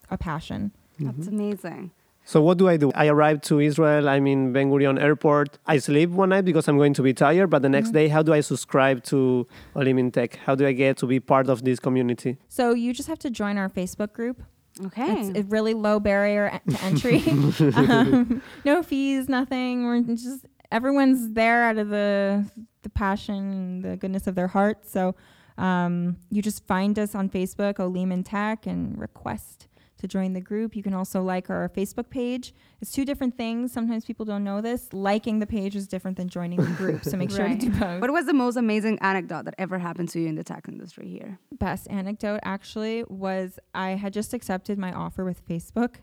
a 0.09 0.17
passion. 0.17 0.71
That's 0.99 1.27
amazing. 1.27 1.91
So 2.25 2.41
what 2.41 2.57
do 2.57 2.67
I 2.67 2.77
do? 2.77 2.91
I 2.93 3.07
arrive 3.07 3.41
to 3.49 3.59
Israel. 3.59 4.07
I'm 4.07 4.27
in 4.27 4.53
Ben 4.53 4.69
Gurion 4.69 5.01
Airport. 5.01 5.57
I 5.65 5.79
sleep 5.79 6.11
one 6.11 6.29
night 6.29 6.45
because 6.45 6.67
I'm 6.67 6.77
going 6.77 6.93
to 6.93 7.01
be 7.01 7.13
tired. 7.13 7.49
But 7.49 7.63
the 7.63 7.69
next 7.69 7.91
day, 7.91 8.07
how 8.07 8.21
do 8.21 8.33
I 8.33 8.41
subscribe 8.41 9.03
to 9.05 9.47
Olim 9.75 9.97
in 9.97 10.11
Tech? 10.11 10.35
How 10.45 10.53
do 10.53 10.67
I 10.67 10.73
get 10.73 10.97
to 10.97 11.07
be 11.07 11.19
part 11.19 11.49
of 11.49 11.63
this 11.63 11.79
community? 11.79 12.37
So 12.47 12.73
you 12.73 12.93
just 12.93 13.09
have 13.09 13.17
to 13.19 13.31
join 13.31 13.57
our 13.57 13.69
Facebook 13.69 14.13
group. 14.13 14.43
Okay. 14.85 15.21
It's 15.21 15.39
a 15.39 15.43
really 15.43 15.73
low 15.73 15.99
barrier 15.99 16.61
to 16.69 16.83
entry. 16.83 17.23
um, 17.75 18.43
no 18.63 18.83
fees, 18.83 19.27
nothing. 19.27 19.85
We're 19.85 20.01
just 20.01 20.45
everyone's 20.71 21.33
there 21.33 21.63
out 21.63 21.77
of 21.77 21.89
the 21.89 22.49
the 22.81 22.89
passion, 22.89 23.35
and 23.35 23.83
the 23.83 23.97
goodness 23.97 24.27
of 24.27 24.35
their 24.35 24.47
heart. 24.47 24.85
So 24.85 25.15
um, 25.57 26.17
you 26.31 26.41
just 26.41 26.65
find 26.65 26.97
us 26.97 27.13
on 27.13 27.29
Facebook, 27.29 27.79
Olim 27.79 28.11
and 28.11 28.25
Tech, 28.25 28.65
and 28.65 28.97
request 28.97 29.67
to 29.99 30.07
join 30.07 30.33
the 30.33 30.41
group. 30.41 30.75
You 30.75 30.83
can 30.83 30.93
also 30.93 31.21
like 31.21 31.49
our 31.49 31.69
Facebook 31.69 32.09
page. 32.09 32.53
It's 32.81 32.91
two 32.91 33.03
different 33.03 33.35
things. 33.37 33.73
Sometimes 33.73 34.05
people 34.05 34.25
don't 34.25 34.45
know 34.45 34.61
this. 34.61 34.93
Liking 34.93 35.39
the 35.39 35.45
page 35.45 35.75
is 35.75 35.87
different 35.87 36.15
than 36.17 36.29
joining 36.29 36.57
the 36.57 36.71
group. 36.71 37.03
So 37.03 37.17
make 37.17 37.31
sure 37.31 37.47
to 37.47 37.55
do 37.55 37.69
both. 37.69 37.99
what 38.01 38.11
was 38.11 38.25
the 38.25 38.33
most 38.33 38.55
amazing 38.55 38.97
anecdote 39.01 39.45
that 39.45 39.55
ever 39.57 39.77
happened 39.77 40.09
to 40.09 40.19
you 40.19 40.27
in 40.27 40.35
the 40.35 40.43
tech 40.43 40.67
industry 40.67 41.07
here? 41.07 41.37
best 41.51 41.89
anecdote 41.89 42.39
actually 42.43 43.03
was 43.09 43.59
I 43.75 43.89
had 43.91 44.13
just 44.13 44.33
accepted 44.33 44.77
my 44.77 44.93
offer 44.93 45.25
with 45.25 45.45
Facebook 45.45 45.95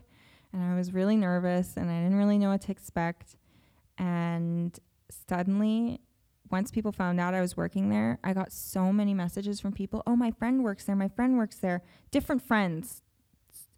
and 0.53 0.63
I 0.63 0.75
was 0.75 0.93
really 0.93 1.15
nervous 1.15 1.75
and 1.75 1.89
I 1.89 2.03
didn't 2.03 2.17
really 2.17 2.37
know 2.37 2.49
what 2.49 2.61
to 2.61 2.71
expect. 2.71 3.35
And 3.97 4.77
suddenly, 5.27 6.01
once 6.49 6.71
people 6.71 6.91
found 6.91 7.19
out 7.19 7.33
I 7.33 7.41
was 7.41 7.57
working 7.57 7.89
there, 7.89 8.19
I 8.23 8.33
got 8.33 8.51
so 8.51 8.93
many 8.93 9.13
messages 9.13 9.59
from 9.59 9.73
people 9.73 10.03
oh, 10.07 10.15
my 10.15 10.31
friend 10.31 10.63
works 10.63 10.85
there, 10.85 10.95
my 10.95 11.09
friend 11.09 11.37
works 11.37 11.57
there, 11.57 11.83
different 12.11 12.41
friends. 12.41 13.01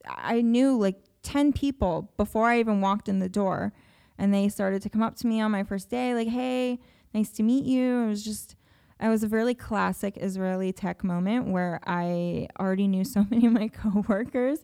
I 0.07 0.41
knew 0.41 0.77
like 0.77 1.03
10 1.23 1.53
people 1.53 2.11
before 2.17 2.47
I 2.47 2.59
even 2.59 2.81
walked 2.81 3.09
in 3.09 3.19
the 3.19 3.29
door. 3.29 3.73
And 4.17 4.33
they 4.33 4.49
started 4.49 4.81
to 4.81 4.89
come 4.89 5.01
up 5.01 5.15
to 5.17 5.27
me 5.27 5.39
on 5.39 5.51
my 5.51 5.63
first 5.63 5.89
day, 5.89 6.13
like, 6.13 6.27
hey, 6.27 6.79
nice 7.13 7.29
to 7.31 7.43
meet 7.43 7.63
you. 7.63 8.03
It 8.03 8.07
was 8.09 8.23
just, 8.23 8.55
it 8.99 9.07
was 9.07 9.23
a 9.23 9.29
really 9.29 9.53
classic 9.53 10.17
Israeli 10.17 10.73
tech 10.73 11.03
moment 11.03 11.47
where 11.47 11.79
I 11.85 12.47
already 12.59 12.87
knew 12.87 13.05
so 13.05 13.25
many 13.29 13.47
of 13.47 13.53
my 13.53 13.69
coworkers 13.69 14.59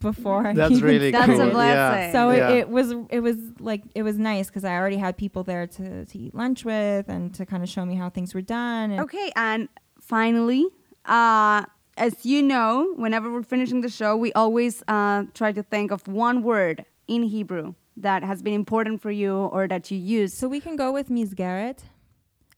before 0.00 0.46
I 0.48 0.52
That's 0.54 0.72
even 0.76 0.84
really 0.84 1.10
That's 1.10 1.26
cool. 1.26 1.34
a 1.34 1.36
started. 1.36 1.52
blessing. 1.52 2.12
So 2.12 2.30
Yeah. 2.30 2.48
it, 2.50 2.58
it 2.58 2.68
was 2.70 2.92
it 3.10 3.20
was 3.20 3.36
like 3.60 3.82
it 3.94 4.02
was 4.02 4.18
nice 4.18 4.48
because 4.48 4.64
I 4.64 4.74
already 4.76 4.96
had 4.96 5.16
people 5.16 5.44
there 5.44 5.66
to, 5.66 6.04
to 6.06 6.18
eat 6.18 6.34
lunch 6.34 6.64
with 6.64 7.08
and 7.08 7.32
to 7.34 7.46
kind 7.46 7.62
of 7.62 7.68
show 7.68 7.84
me 7.84 7.94
how 7.94 8.10
things 8.10 8.34
were 8.34 8.42
done. 8.42 8.90
And 8.90 9.00
Okay, 9.02 9.30
and 9.36 9.68
finally, 10.00 10.66
uh, 11.04 11.64
as 11.96 12.24
you 12.24 12.42
know, 12.42 12.92
whenever 12.96 13.30
we're 13.32 13.42
finishing 13.42 13.80
the 13.80 13.88
show, 13.88 14.16
we 14.16 14.32
always 14.32 14.82
uh, 14.88 15.24
try 15.34 15.52
to 15.52 15.62
think 15.62 15.90
of 15.90 16.06
one 16.08 16.42
word 16.42 16.84
in 17.06 17.22
Hebrew 17.24 17.74
that 17.96 18.22
has 18.22 18.42
been 18.42 18.54
important 18.54 19.02
for 19.02 19.10
you 19.10 19.34
or 19.34 19.68
that 19.68 19.90
you 19.90 19.98
use. 19.98 20.32
So 20.32 20.48
we 20.48 20.60
can 20.60 20.76
go 20.76 20.90
with 20.92 21.08
Misgaret. 21.10 21.80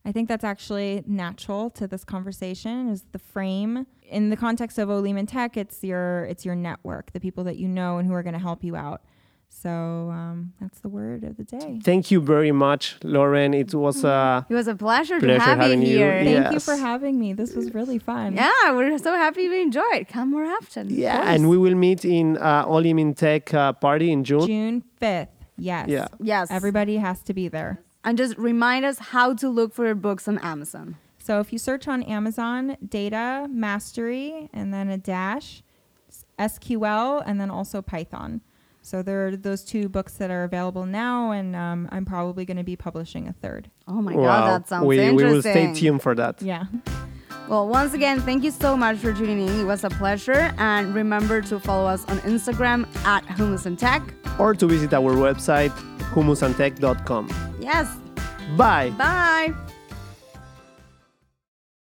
I 0.05 0.11
think 0.11 0.27
that's 0.29 0.43
actually 0.43 1.03
natural 1.07 1.69
to 1.71 1.87
this 1.87 2.03
conversation 2.03 2.89
is 2.89 3.05
the 3.11 3.19
frame. 3.19 3.85
In 4.13 4.29
the 4.29 4.37
context 4.37 4.77
of 4.77 4.89
Olim 4.89 5.17
and 5.17 5.27
Tech, 5.27 5.57
it's 5.57 5.83
your 5.83 6.25
it's 6.31 6.43
your 6.45 6.55
network, 6.55 7.11
the 7.13 7.19
people 7.19 7.43
that 7.45 7.57
you 7.57 7.67
know 7.67 7.97
and 7.97 8.07
who 8.07 8.13
are 8.13 8.23
going 8.23 8.33
to 8.41 8.45
help 8.49 8.63
you 8.63 8.75
out. 8.75 9.01
So 9.63 9.69
um, 9.69 10.53
that's 10.59 10.79
the 10.79 10.89
word 10.89 11.23
of 11.23 11.37
the 11.37 11.43
day. 11.43 11.79
Thank 11.83 12.09
you 12.11 12.19
very 12.19 12.51
much, 12.51 12.97
Lauren. 13.03 13.53
It 13.53 13.73
was 13.75 14.03
uh, 14.03 14.43
it 14.49 14.53
was 14.61 14.67
a 14.67 14.75
pleasure, 14.75 15.19
to 15.19 15.27
have 15.39 15.57
you 15.57 15.63
having 15.63 15.81
you. 15.83 15.87
here. 15.97 16.21
Yeah. 16.21 16.41
Thank 16.41 16.53
you 16.55 16.59
for 16.59 16.75
having 16.75 17.19
me. 17.19 17.33
This 17.33 17.53
was 17.53 17.73
really 17.73 17.99
fun. 17.99 18.35
Yeah, 18.35 18.71
we're 18.77 18.97
so 18.97 19.11
happy 19.15 19.43
you 19.43 19.53
enjoyed. 19.53 20.07
Come 20.07 20.31
more 20.31 20.45
often. 20.45 20.89
yeah, 20.89 21.31
and 21.33 21.49
we 21.49 21.57
will 21.57 21.75
meet 21.75 22.03
in 22.03 22.37
uh, 22.37 22.65
Olim 22.67 22.97
in 22.99 23.13
Tech 23.13 23.53
uh, 23.53 23.73
party 23.73 24.11
in 24.11 24.23
June. 24.23 24.47
June 24.47 24.83
5th. 25.01 25.27
Yes. 25.57 25.87
Yeah. 25.87 26.07
Yes. 26.19 26.49
Everybody 26.49 26.97
has 26.97 27.21
to 27.23 27.33
be 27.33 27.47
there. 27.47 27.73
and 28.05 28.17
just 28.17 28.35
remind 28.37 28.83
us 28.85 28.97
how 29.13 29.33
to 29.41 29.47
look 29.49 29.71
for 29.73 29.85
your 29.85 29.95
books 30.07 30.27
on 30.27 30.37
Amazon. 30.39 30.97
So 31.23 31.39
if 31.39 31.53
you 31.53 31.57
search 31.57 31.87
on 31.87 32.03
Amazon, 32.03 32.75
data 32.85 33.47
mastery, 33.49 34.49
and 34.51 34.73
then 34.73 34.89
a 34.89 34.97
dash, 34.97 35.63
SQL, 36.37 37.23
and 37.25 37.39
then 37.39 37.49
also 37.49 37.81
Python. 37.81 38.41
So 38.81 39.01
there 39.01 39.27
are 39.27 39.37
those 39.37 39.63
two 39.63 39.87
books 39.87 40.15
that 40.15 40.29
are 40.29 40.43
available 40.43 40.85
now, 40.85 41.31
and 41.31 41.55
um, 41.55 41.87
I'm 41.93 42.03
probably 42.03 42.43
going 42.43 42.57
to 42.57 42.65
be 42.65 42.75
publishing 42.75 43.29
a 43.29 43.31
third. 43.31 43.71
Oh 43.87 44.01
my 44.01 44.13
wow. 44.13 44.23
God, 44.25 44.47
that 44.49 44.67
sounds 44.67 44.85
we, 44.85 45.11
we 45.11 45.23
will 45.23 45.39
stay 45.39 45.73
tuned 45.73 46.01
for 46.01 46.13
that. 46.13 46.41
Yeah. 46.41 46.65
Well, 47.47 47.69
once 47.69 47.93
again, 47.93 48.19
thank 48.19 48.43
you 48.43 48.51
so 48.51 48.75
much 48.75 48.97
for 48.97 49.13
tuning 49.13 49.47
in. 49.47 49.61
It 49.61 49.63
was 49.63 49.85
a 49.85 49.89
pleasure. 49.89 50.53
And 50.57 50.93
remember 50.93 51.41
to 51.43 51.57
follow 51.57 51.87
us 51.87 52.03
on 52.09 52.19
Instagram 52.19 52.85
at 53.05 53.23
Hummus 53.27 53.65
and 53.65 53.79
Tech. 53.79 54.01
Or 54.39 54.53
to 54.55 54.67
visit 54.67 54.93
our 54.93 55.13
website, 55.13 55.71
humusantech.com. 56.11 57.29
Yes. 57.61 57.87
Bye. 58.57 58.89
Bye. 58.97 59.53